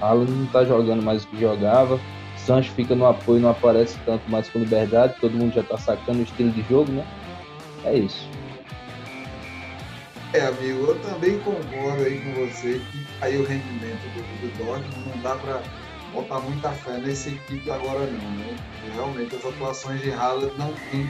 [0.01, 1.99] Haaland não tá jogando mais o que jogava,
[2.45, 6.19] Sancho fica no apoio, não aparece tanto mais com liberdade, todo mundo já tá sacando
[6.19, 7.05] o estilo de jogo, né?
[7.85, 8.27] É isso.
[10.33, 15.09] É, amigo, eu também concordo aí com você que aí o rendimento do, do Dortmund
[15.09, 15.61] não dá para
[16.13, 18.55] botar muita fé nessa equipe agora não, né?
[18.93, 21.09] Realmente as atuações de Haaland não têm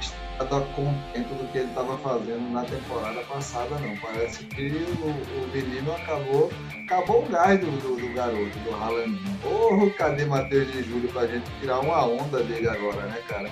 [0.00, 3.96] estado a contento do que ele estava fazendo na temporada passada, não.
[3.96, 4.68] Parece que
[5.00, 6.52] o, o menino acabou,
[6.84, 9.38] acabou o gás do, do, do garoto, do Ralandinho.
[9.42, 13.50] Porra, cadê Matheus de Júlio pra gente tirar uma onda dele agora, né, cara?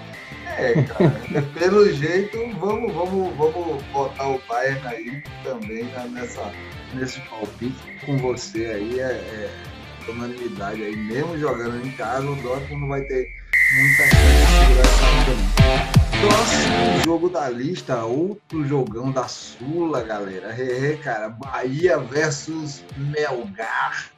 [0.59, 6.53] É, cara, pelo jeito, vamos, vamos, vamos botar o Bayern aí também né, nessa,
[6.93, 7.75] nesse palpite
[8.05, 13.01] com você aí, é, é unanimidade aí, mesmo jogando em casa, o Dortmund não vai
[13.03, 13.27] ter
[13.75, 20.55] muita chance de segurar essa onda Próximo jogo da lista, outro jogão da Sula, galera.
[20.59, 24.11] É, cara, Bahia versus Melgar.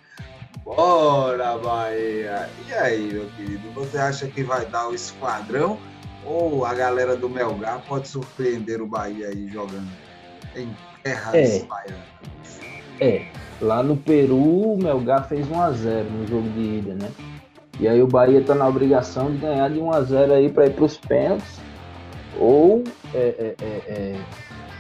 [0.64, 2.48] Bora, Bahia!
[2.68, 5.80] E aí, meu querido, você acha que vai dar o esquadrão
[6.24, 9.90] ou a galera do Melgar pode surpreender o Bahia aí jogando
[10.54, 10.68] em
[11.02, 11.66] terras é.
[13.00, 13.26] É,
[13.60, 17.10] lá no Peru o Melgar fez 1x0 no jogo de ida, né?
[17.80, 20.84] E aí o Bahia tá na obrigação de ganhar de 1x0 aí para ir para
[20.84, 21.65] os pênaltis
[22.38, 22.84] ou
[23.14, 24.20] é, é, é, é,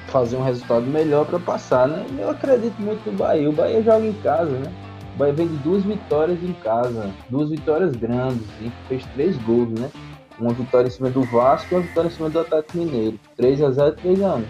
[0.08, 2.04] fazer um resultado melhor para passar, né?
[2.18, 3.48] Eu acredito muito no Bahia.
[3.48, 4.72] O Bahia joga em casa, né?
[5.14, 9.68] O Bahia vem de duas vitórias em casa, duas vitórias grandes e fez três gols,
[9.70, 9.90] né?
[10.38, 13.18] Uma vitória em cima do Vasco e uma vitória em cima do Atlético Mineiro.
[13.36, 14.44] 3 a 0 3 a 1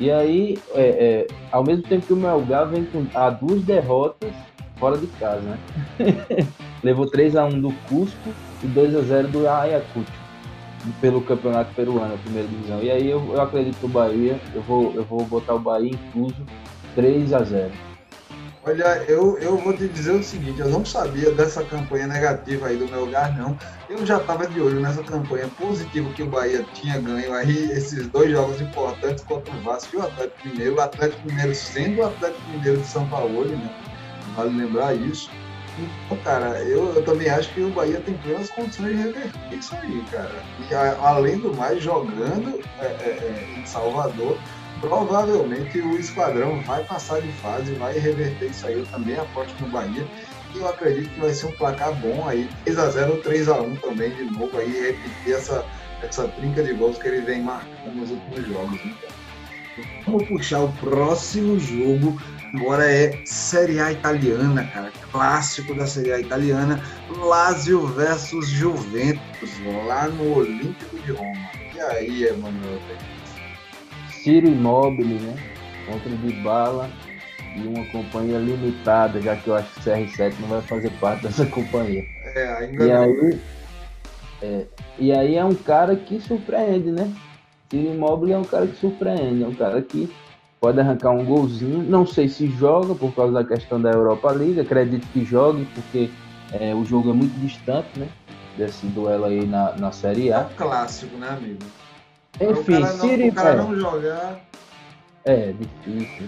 [0.00, 4.32] E aí, é, é, ao mesmo tempo que o Melgar vem com a duas derrotas
[4.76, 5.58] fora de casa, né?
[6.82, 8.30] Levou 3 a 1 do Cusco
[8.64, 10.19] e 2 a 0 do Ayacucho
[11.00, 12.82] pelo campeonato peruano, a primeira divisão.
[12.82, 15.90] E aí eu, eu acredito que o Bahia, eu vou, eu vou botar o Bahia
[15.92, 16.36] incluso
[16.94, 17.70] 3 a 0
[18.62, 22.76] Olha, eu, eu vou te dizer o seguinte, eu não sabia dessa campanha negativa aí
[22.76, 23.58] do meu lugar, não.
[23.88, 28.06] Eu já estava de olho nessa campanha positiva que o Bahia tinha ganho aí, esses
[28.08, 30.76] dois jogos importantes contra o Vasco e o Atlético Mineiro.
[30.76, 33.70] O Atlético Mineiro sendo o Atlético Mineiro de São Paulo, né?
[34.36, 35.30] Vale lembrar isso.
[35.78, 39.74] Então, cara, eu, eu, também acho que o Bahia tem plenas condições de reverter isso
[39.76, 40.42] aí, cara.
[40.68, 44.38] E a, além do mais, jogando é, é, é, em Salvador,
[44.80, 48.78] provavelmente o esquadrão vai passar de fase, vai reverter isso aí.
[48.78, 50.06] Eu também aposto no Bahia.
[50.54, 52.48] E eu acredito que vai ser um placar bom aí.
[52.66, 55.64] 3x0 ou 3x1 também, de novo, aí repetir essa,
[56.02, 58.80] essa trinca de gols que ele vem marcando nos últimos jogos.
[58.84, 59.20] Então.
[60.06, 62.20] Vamos puxar o próximo jogo
[62.54, 64.92] Agora é Série A italiana, cara.
[65.12, 66.82] Clássico da Série A italiana.
[67.16, 69.50] Lazio versus Juventus,
[69.86, 71.50] lá no Olímpico de Roma.
[71.74, 72.80] E aí, Emanuel?
[74.10, 75.36] Ciro Immobile, né?
[75.86, 76.90] Contra de bala
[77.56, 81.22] e uma companhia limitada, já que eu acho que o CR7 não vai fazer parte
[81.22, 82.04] dessa companhia.
[82.34, 83.02] É, ainda e não.
[83.02, 83.40] Aí,
[84.42, 84.66] é,
[84.98, 87.12] e aí é um cara que surpreende, né?
[87.70, 90.12] Ciro Immobile é um cara que surpreende, é um cara que
[90.60, 91.82] pode arrancar um golzinho.
[91.82, 96.10] Não sei se joga por causa da questão da Europa League, acredito que jogue, porque
[96.52, 98.08] é, o jogo é muito distante, né?
[98.56, 100.40] Desse duelo aí na, na Série A.
[100.40, 101.58] É um clássico, né, amigo?
[102.40, 104.40] Enfim, o cara, não, Siri, o cara não jogar.
[105.24, 106.26] É, difícil.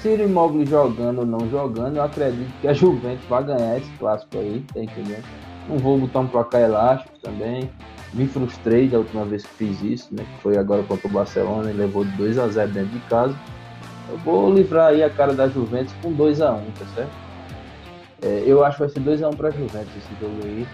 [0.00, 4.38] Ciro Imóvel jogando ou não jogando, eu acredito que a Juventus vai ganhar esse clássico
[4.38, 5.24] aí, tá entendendo?
[5.68, 7.70] Não vou botar um placar elástico também.
[8.14, 10.24] Me frustrei da última vez que fiz isso, né?
[10.24, 13.36] Que foi agora contra o Barcelona e levou 2 a 0 dentro de casa.
[14.10, 17.12] Eu vou livrar aí a cara da Juventus com 2x1, um, tá certo?
[18.22, 20.66] É, eu acho que vai ser 2x1 um pra Juventus esse jogo aí.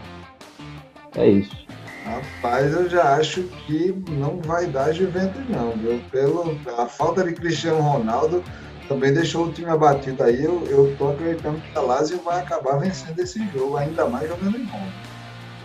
[1.16, 1.66] É isso.
[2.04, 6.00] Rapaz, eu já acho que não vai dar Juventus não, viu?
[6.10, 8.42] Pelo, pela falta de Cristiano Ronaldo,
[8.88, 10.44] também deixou o time abatido aí.
[10.44, 14.56] Eu, eu tô acreditando que a Lazio vai acabar vencendo esse jogo, ainda mais jogando
[14.56, 14.92] em Roma.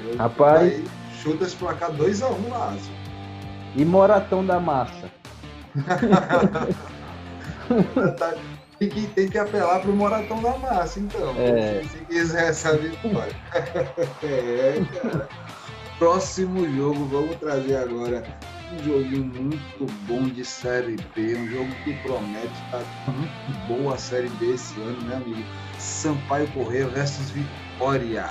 [0.03, 0.61] Eu, Rapaz.
[0.63, 0.83] Aí,
[1.21, 2.93] chuta esse placar 2x1 um, Lazio.
[3.75, 5.09] E Moratão da Massa.
[8.17, 8.33] Tá,
[8.79, 11.35] tem, que, tem que apelar pro Moratão da Massa, então.
[11.37, 11.83] É.
[11.83, 13.35] Se quiser essa vitória.
[14.23, 15.29] é, cara.
[15.99, 18.23] Próximo jogo, vamos trazer agora
[18.73, 23.93] um joguinho muito bom de Série B, um jogo que promete estar tá muito boa
[23.93, 25.43] a Série B esse ano, né, amigo?
[25.77, 28.27] Sampaio Correia versus Vitória.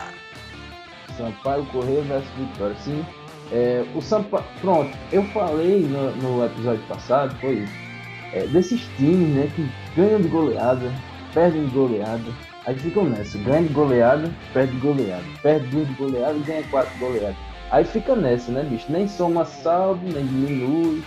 [1.16, 3.06] Sampaio Correia versus Vitória, sim.
[3.52, 7.89] É, o Sampaio, pronto, eu falei no, no episódio passado, foi isso
[8.32, 10.92] é, desses times, né, que ganham de goleada,
[11.34, 12.32] perdem de goleada,
[12.66, 16.62] aí ficam nessa, ganha de goleada, perde de goleada, perde duas de goleada e ganha
[16.70, 17.36] quatro de goleada.
[17.70, 18.86] Aí fica nessa, né, bicho?
[18.90, 21.02] Nem soma saldo, nem diminui.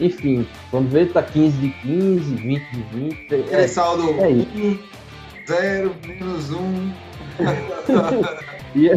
[0.00, 3.34] Enfim, quando vê, tá 15 de 15, 20 de 20.
[3.52, 4.78] É, é saldo é 1,
[5.46, 6.92] 0, menos 1.
[8.74, 8.90] e,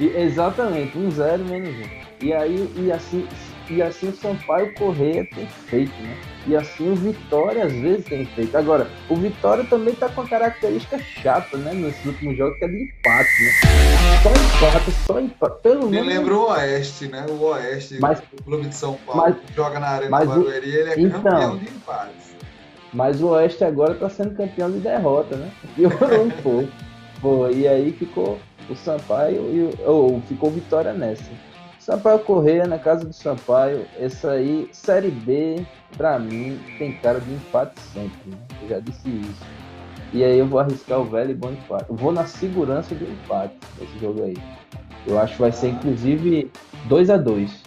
[0.00, 1.82] e, exatamente, 1, 0, menos 1.
[2.22, 3.24] E aí, e assim,
[3.70, 6.16] e assim o Sampaio Correia tem feito, né?
[6.46, 8.56] E assim o Vitória às vezes tem feito.
[8.56, 11.74] Agora, o Vitória também tá com a característica chata, né?
[11.74, 13.50] Nesses últimos jogos, que é de empate, né?
[14.22, 15.62] Só empate, só empate.
[15.62, 16.06] Pelo Me menos.
[16.06, 17.26] lembrou o Oeste, né?
[17.28, 20.68] O Oeste, Mas- o clube de São Paulo, mas- que joga na Arena mas Barueri,
[20.70, 22.36] ele é então, campeão de empates.
[22.92, 25.50] Mas o Oeste agora tá sendo campeão de derrota, né?
[25.74, 26.68] Piorou um pouco.
[27.20, 28.38] Pô, e aí ficou
[28.70, 29.90] o Sampaio e o.
[29.90, 31.24] Ou ficou Vitória nessa.
[31.80, 35.64] Sampaio Correia na casa do Sampaio, essa aí, Série B,
[35.96, 38.30] pra mim, tem cara de empate sempre.
[38.30, 38.36] Né?
[38.62, 39.44] Eu já disse isso.
[40.12, 41.86] E aí eu vou arriscar o velho e bom empate.
[41.88, 44.36] Eu vou na segurança do empate nesse jogo aí.
[45.06, 46.50] Eu acho que vai ser inclusive
[46.86, 47.64] 2 a 2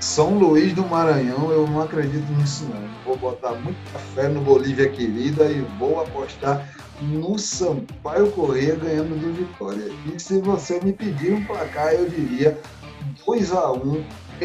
[0.00, 2.82] São Luís do Maranhão, eu não acredito nisso não.
[3.04, 6.68] Vou botar muita fé no Bolívia querida e vou apostar
[7.00, 9.90] no Sampaio Correia ganhando do Vitória.
[10.06, 12.58] E se você me pedir um placar, eu diria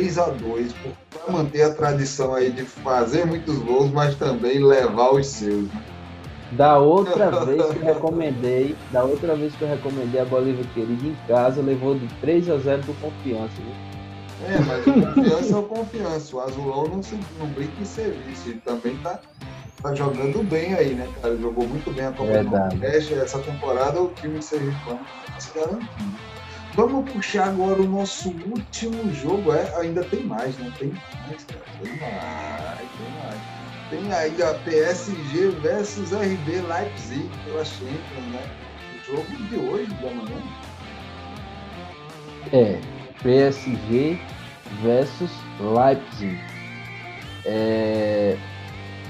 [0.01, 0.71] 2x1, 3x2,
[1.09, 5.67] para manter a tradição aí de fazer muitos gols, mas também levar os seus.
[6.51, 11.05] Da outra vez que eu recomendei, da outra vez que eu recomendei a Bolívia Querida
[11.05, 13.53] em casa, levou de 3 a 0 do Confiança.
[13.57, 13.87] Viu?
[14.45, 16.35] É, mas o confiança é o confiança.
[16.35, 18.49] O Azulão não, se, não brinca em serviço.
[18.49, 19.19] Ele também tá,
[19.81, 21.35] tá jogando bem aí, né, cara?
[21.37, 22.49] Jogou muito bem a Copa do.
[22.49, 23.13] Nordeste.
[23.15, 26.36] Essa temporada o time sergipano tá se garantindo.
[26.77, 29.51] Vamos puxar agora o nosso último jogo.
[29.51, 30.71] É, ainda tem mais, né?
[30.77, 30.93] Tem
[31.27, 31.65] mais, cara.
[31.81, 33.41] Tem mais, tem mais.
[33.89, 38.43] Tem aí a PSG versus RB Leipzig pela Champions, né?
[38.93, 40.39] O jogo de hoje da manhã.
[42.53, 42.79] É,
[43.23, 44.19] PSG
[44.83, 46.37] versus Leipzig.
[47.43, 48.37] É,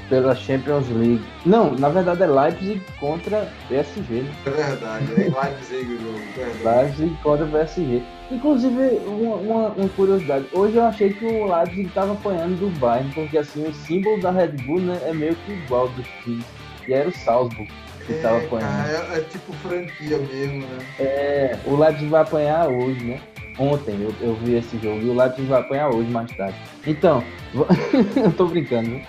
[0.10, 1.22] pela Champions League.
[1.46, 4.32] Não, na verdade é Leipzig contra PSG, né?
[4.46, 6.20] É verdade, é Leipzig o jogo.
[6.36, 6.84] Verdade.
[6.86, 8.02] Leipzig contra PSG.
[8.32, 10.46] Inclusive, uma, uma- uma curiosidade.
[10.54, 14.32] Hoje eu achei que o Leipzig estava apanhando do Bayern, porque assim, o símbolo da
[14.32, 16.46] Red Bull né, é meio que igual dos times.
[16.88, 17.70] E era o Salzburg
[18.06, 18.88] que estava É, apanhando.
[18.88, 20.78] é, é tipo franquia mesmo, né?
[21.00, 23.20] É, o Leipzig vai apanhar hoje, né?
[23.60, 26.56] Ontem eu, eu vi esse jogo e o Leipzig vai apanhar hoje mais tarde.
[26.86, 27.24] Então,
[28.24, 29.02] eu tô brincando, né?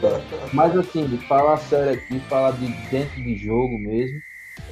[0.00, 0.48] Pé.
[0.52, 4.20] Mas assim, falar sério aqui, falar de dentro de jogo mesmo.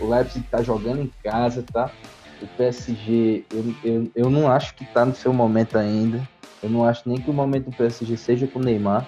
[0.00, 1.92] O Leipzig tá jogando em casa, tá?
[2.40, 6.26] O PSG, eu, eu, eu não acho que tá no seu momento ainda.
[6.62, 9.06] Eu não acho nem que o momento do PSG seja com o Neymar,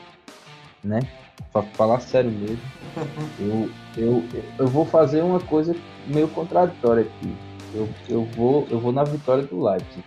[0.85, 1.01] né?
[1.53, 2.63] Pra falar sério mesmo.
[3.39, 4.23] Eu, eu,
[4.59, 5.75] eu vou fazer uma coisa
[6.07, 7.37] meio contraditória aqui.
[7.75, 10.05] Eu, eu, vou, eu vou na vitória do Leipzig.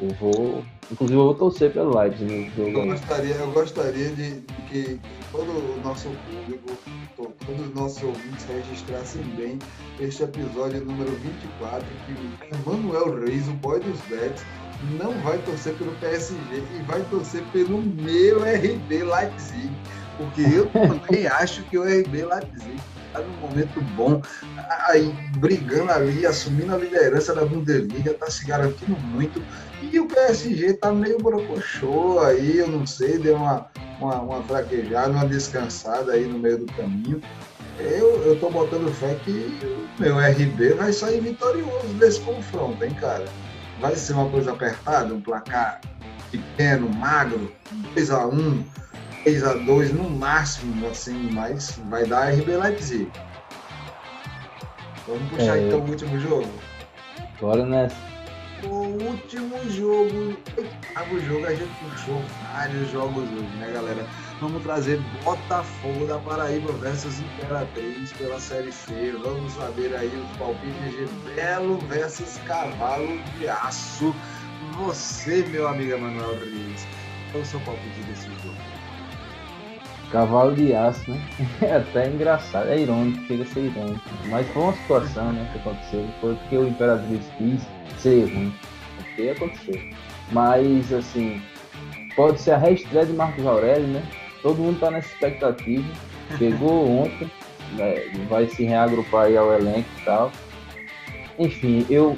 [0.00, 0.64] Eu vou.
[0.90, 5.00] Inclusive eu vou torcer pelo Leipzig no jogo Eu gostaria, eu gostaria de, que,
[5.30, 6.76] todo o nosso público,
[7.16, 9.58] to- todos os nossos ouvintes registrassem bem
[10.00, 14.42] este episódio número 24, que o Emanuel Reis, o boy dos bets,
[14.98, 19.70] não vai torcer pelo PSG e vai torcer pelo meu RB Leipzig.
[20.16, 22.76] Porque eu também acho que o RB Leipzig
[23.06, 24.20] está num momento bom,
[24.88, 29.42] aí brigando ali, assumindo a liderança da Bundesliga, está se garantindo muito.
[29.82, 33.66] E o PSG tá meio brocochô aí, eu não sei, deu uma,
[33.98, 37.20] uma, uma fraquejada, uma descansada aí no meio do caminho.
[37.78, 42.94] Eu, eu tô botando fé que o meu RB vai sair vitorioso desse confronto, hein,
[43.00, 43.24] cara?
[43.80, 45.80] Vai ser uma coisa apertada, um placar
[46.30, 47.50] pequeno, magro,
[47.96, 48.62] 2x1,
[49.24, 53.10] 3x2 no máximo, assim, mas vai dar RB Leipzig.
[55.06, 55.66] Vamos puxar É.
[55.66, 56.48] então o último jogo?
[57.40, 58.09] Bora nessa.
[58.62, 62.22] O último jogo, oitavo jogo, a gente puxou
[62.52, 64.06] vários jogos hoje, né, galera?
[64.38, 69.12] Vamos trazer Botafogo da Paraíba versus Imperatriz pela Série C.
[69.24, 74.14] Vamos saber aí os palpites de Belo versus Cavalo de Aço.
[74.76, 76.86] Você, meu amigo Emanuel Reis,
[77.30, 78.56] qual é o seu palpite desse jogo?
[80.12, 81.22] Cavalo de aço, né?
[81.62, 84.00] É até engraçado, é irônico, chega a ser irônico.
[84.26, 86.06] Mas foi uma situação né, que aconteceu.
[86.20, 87.62] Foi porque o Imperatriz quis
[87.98, 88.54] ser ruim.
[88.96, 89.80] Porque aconteceu.
[90.32, 91.42] Mas, assim,
[92.14, 94.02] pode ser a reestreia de Marcos Aurélio, né?
[94.42, 95.86] Todo mundo tá nessa expectativa.
[96.38, 97.30] Chegou ontem,
[97.72, 100.32] né, vai se reagrupar aí ao elenco e tal.
[101.38, 102.16] Enfim, eu.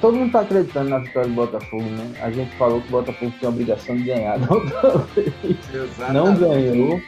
[0.00, 2.12] Todo mundo tá acreditando na vitória do Botafogo, né?
[2.20, 5.32] A gente falou que o Botafogo tinha a obrigação de ganhar da outra vez.
[6.12, 7.00] Não ganhou,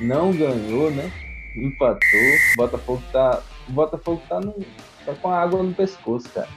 [0.00, 1.10] não ganhou, né?
[1.56, 2.20] Empatou.
[2.52, 3.42] O Botafogo tá.
[3.68, 4.52] O Botafogo tá, no,
[5.04, 6.48] tá com a água no pescoço, cara.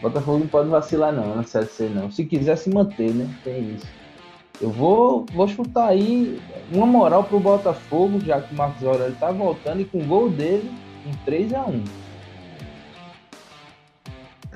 [0.00, 2.10] Botafogo não pode vacilar não na Série C não.
[2.10, 3.28] Se quiser se manter, né?
[3.42, 3.86] Tem isso.
[4.60, 6.40] Eu vou, vou chutar aí
[6.72, 10.30] uma moral pro Botafogo, já que o Marcos Aurélio tá voltando e com o gol
[10.30, 10.70] dele
[11.06, 11.84] um 3 a 1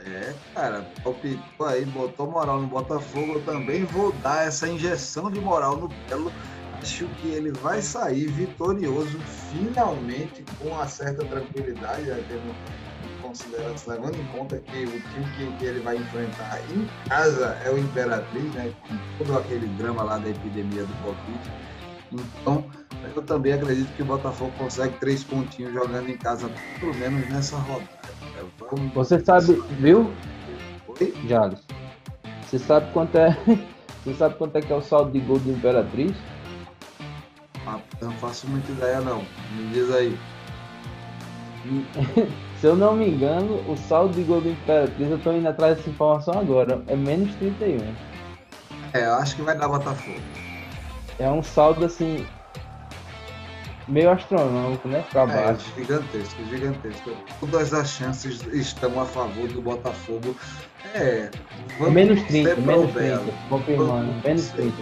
[0.04, 3.34] É, cara, palpitou aí, botou moral no Botafogo.
[3.34, 6.32] Eu também vou dar essa injeção de moral no Belo.
[6.80, 9.16] Acho que ele vai sair vitorioso,
[9.50, 12.52] finalmente, com uma certa tranquilidade, né, tendo
[13.32, 17.70] consideração, levando em conta que o time que, que, ele vai enfrentar em casa é
[17.70, 18.72] o Imperatriz, né?
[18.86, 21.52] Com todo aquele drama lá da epidemia do Covid.
[22.12, 22.64] Então,
[23.16, 27.56] eu também acredito que o Botafogo consegue três pontinhos jogando em casa, pelo menos nessa
[27.56, 27.88] rodada.
[28.58, 28.92] Vamos...
[28.92, 30.12] Você sabe, viu?
[31.00, 31.14] Oi?
[31.26, 31.60] Jales.
[32.46, 33.36] Você sabe quanto é.
[34.04, 36.12] Você sabe quanto é que é o saldo de gol do Imperatriz?
[37.64, 39.24] Ah, não faço muita ideia não.
[39.56, 40.18] Me diz aí.
[42.62, 45.76] Se eu não me engano, o saldo de gol do Imperatriz, eu tô indo atrás
[45.76, 47.92] dessa informação agora, é menos 31.
[48.92, 50.20] É, eu acho que vai dar Botafogo.
[51.18, 52.24] É um saldo assim,
[53.88, 55.04] meio astronômico, né?
[55.10, 55.72] Pra é, baixo.
[55.76, 57.10] É, gigantesco, gigantesco.
[57.40, 60.36] Todas as chances estão a favor do Botafogo.
[60.94, 61.30] É.
[61.90, 63.22] Menos 30, menos 30.
[63.48, 64.76] Confirmando, menos 30.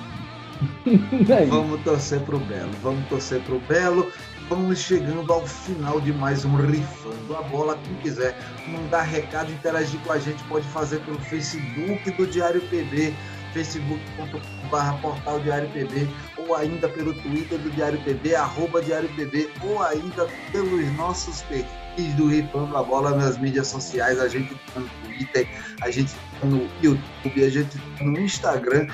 [1.48, 4.12] vamos torcer pro Belo, vamos torcer pro Belo.
[4.50, 7.78] Vamos chegando ao final de mais um Rifando a Bola.
[7.84, 8.36] Quem quiser
[8.66, 13.14] mandar recado, interagir com a gente, pode fazer pelo Facebook do Diário PB
[13.52, 19.80] facebook.com.br portal Diário PB, ou ainda pelo Twitter do Diário PB, arroba Diário PB, ou
[19.84, 24.18] ainda pelos nossos perfis do Ripando a Bola nas mídias sociais.
[24.18, 25.48] A gente está no Twitter,
[25.80, 28.88] a gente está no YouTube, a gente está no Instagram,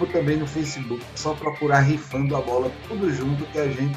[0.00, 1.04] ou também no Facebook.
[1.14, 3.96] Só procurar Rifando a Bola, tudo junto que a gente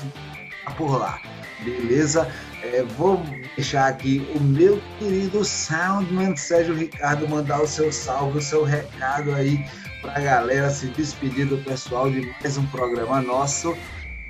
[0.78, 1.20] por lá.
[1.64, 2.28] Beleza?
[2.64, 3.22] É, vou
[3.56, 9.34] deixar aqui o meu querido Soundman Sérgio Ricardo mandar o seu salve, o seu recado
[9.34, 9.66] aí
[10.02, 13.76] para a galera se despedir do pessoal de mais um programa nosso.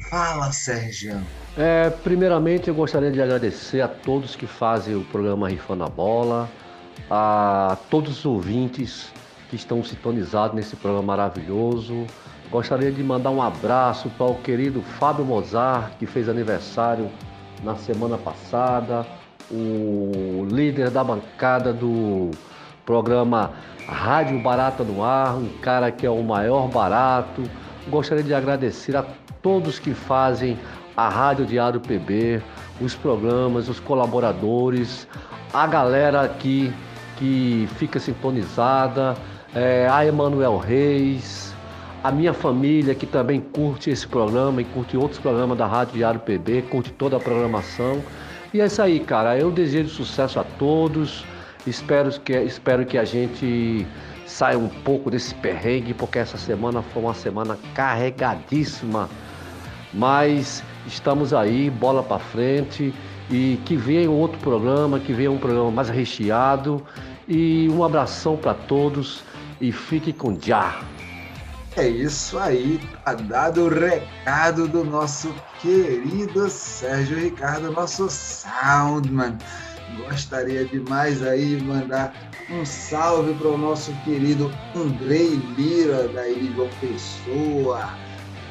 [0.10, 1.22] Fala, Sérgio.
[1.58, 6.50] É, primeiramente, eu gostaria de agradecer a todos que fazem o programa Rifando a Bola,
[7.10, 9.12] a todos os ouvintes
[9.50, 12.06] que estão sintonizados nesse programa maravilhoso.
[12.52, 17.10] Gostaria de mandar um abraço para o querido Fábio Mozart, que fez aniversário
[17.64, 19.08] na semana passada,
[19.50, 22.30] o líder da bancada do
[22.86, 23.52] programa
[23.88, 27.42] Rádio Barata no Ar, um cara que é o maior barato.
[27.88, 29.06] Gostaria de agradecer a
[29.42, 30.60] todos que fazem
[30.98, 32.42] a Rádio Diário PB,
[32.82, 35.08] os programas, os colaboradores,
[35.54, 36.74] a galera aqui
[37.16, 39.16] que fica sintonizada,
[39.56, 41.51] é, a Emanuel Reis,
[42.04, 46.20] a minha família que também curte esse programa e curte outros programas da Rádio Diário
[46.20, 48.02] PB, curte toda a programação.
[48.54, 49.38] E é isso aí, cara.
[49.38, 51.24] Eu desejo sucesso a todos.
[51.66, 53.86] Espero que, espero que a gente
[54.26, 59.08] saia um pouco desse perrengue, porque essa semana foi uma semana carregadíssima.
[59.94, 62.94] Mas estamos aí, bola para frente
[63.30, 66.84] e que venha outro programa, que venha um programa mais recheado.
[67.28, 69.24] E um abração para todos
[69.62, 70.82] e fique com já.
[71.78, 79.38] É isso aí, tá dado o recado do nosso querido Sérgio Ricardo, nosso Soundman.
[79.96, 82.14] Gostaria demais aí mandar
[82.50, 86.24] um salve para o nosso querido Andrei Lira, da
[86.54, 87.94] João Pessoa,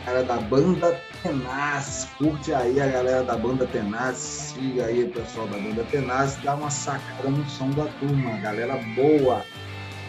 [0.06, 2.08] cara da banda Tenaz.
[2.16, 6.54] Curte aí a galera da banda Tenaz, siga aí o pessoal da banda Tenaz, dá
[6.54, 9.44] uma sacada no som da turma, galera boa.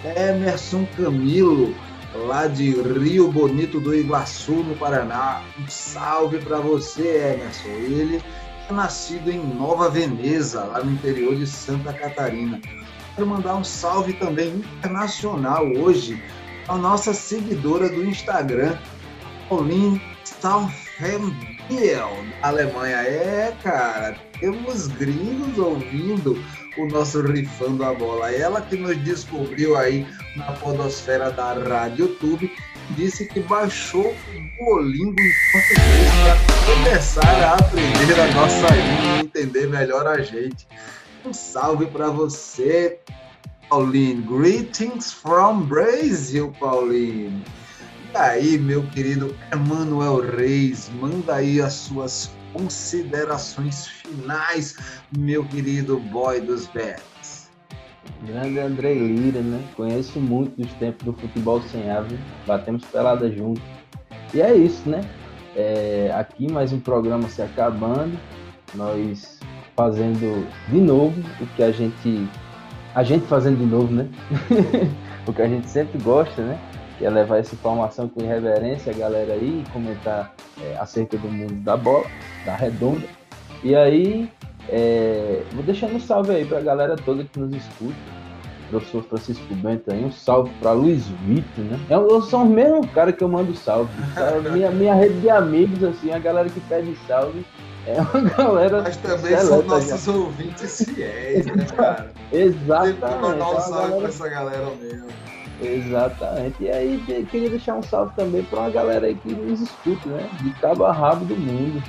[0.03, 1.75] Emerson Camilo,
[2.13, 5.41] lá de Rio Bonito do Iguaçu, no Paraná.
[5.59, 7.69] Um salve para você, Emerson.
[7.69, 8.21] Ele
[8.71, 12.59] nascido em Nova Veneza, lá no interior de Santa Catarina.
[13.15, 16.21] Quero mandar um salve também internacional hoje
[16.67, 18.77] à nossa seguidora do Instagram,
[19.49, 22.09] Pauline Staufenbiel,
[22.41, 22.97] Alemanha.
[22.97, 26.41] É, cara, temos gringos ouvindo
[26.77, 28.31] o nosso Rifando a Bola.
[28.31, 32.51] Ela que nos descobriu aí na podosfera da Rádio YouTube
[32.91, 39.19] disse que baixou o Duolingo em português para começar a aprender a nossa língua e
[39.21, 40.67] entender melhor a gente.
[41.25, 42.99] Um salve para você,
[43.69, 44.21] Pauline.
[44.23, 47.43] Greetings from Brazil, Pauline.
[48.13, 54.77] E aí, meu querido Emanuel Reis, manda aí as suas considerações finais,
[55.17, 57.49] meu querido boy dos Bears.
[58.23, 59.63] Grande André Lira, né?
[59.75, 63.61] Conheço muito dos tempos do futebol sem ave, batemos pelada junto.
[64.33, 65.01] E é isso, né?
[65.55, 68.17] É, aqui mais um programa se acabando,
[68.73, 69.39] nós
[69.75, 72.27] fazendo de novo o que a gente.
[72.93, 74.07] A gente fazendo de novo, né?
[75.25, 76.59] o que a gente sempre gosta, né?
[77.01, 81.53] É levar essa informação com irreverência a galera aí e comentar é, acerca do mundo
[81.63, 82.05] da bola,
[82.45, 83.07] da redonda.
[83.63, 84.29] E aí,
[84.69, 87.95] é, vou deixando um salve aí pra galera toda que nos escuta.
[88.69, 91.79] professor Francisco Bento aí, um salve para Luiz Vitor, né?
[91.89, 93.91] Eu, eu sou o mesmo cara que eu mando salve.
[94.53, 97.45] minha, minha rede de amigos, assim, a galera que pede salve
[97.85, 98.81] é uma galera.
[98.83, 100.11] Mas também são nossos já.
[100.11, 102.11] ouvintes fiéis, né, cara?
[102.31, 102.99] Exatamente.
[102.99, 103.97] Tem que mandar um salve galera...
[103.97, 105.07] pra essa galera mesmo.
[105.61, 106.55] Exatamente.
[106.63, 110.29] E aí queria deixar um salve também para uma galera aí que nos escuta, né?
[110.41, 111.81] De cabo a rabo do mundo.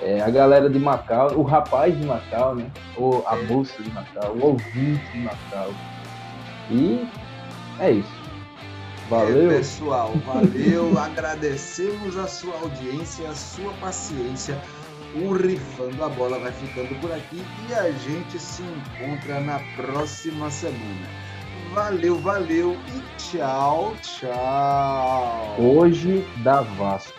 [0.00, 2.68] É, a galera de Macau, o rapaz de Macau, né?
[2.96, 5.72] Ou a moça de Macau, o ouvinte de Macau.
[6.70, 7.06] E
[7.78, 8.22] é isso.
[9.08, 9.52] Valeu.
[9.52, 10.92] É, pessoal, valeu.
[10.98, 14.58] Agradecemos a sua audiência, a sua paciência.
[15.14, 20.50] O Rifando a Bola vai ficando por aqui e a gente se encontra na próxima
[20.50, 21.06] semana.
[21.72, 25.56] Valeu, valeu e tchau, tchau.
[25.58, 27.18] Hoje da Vasco.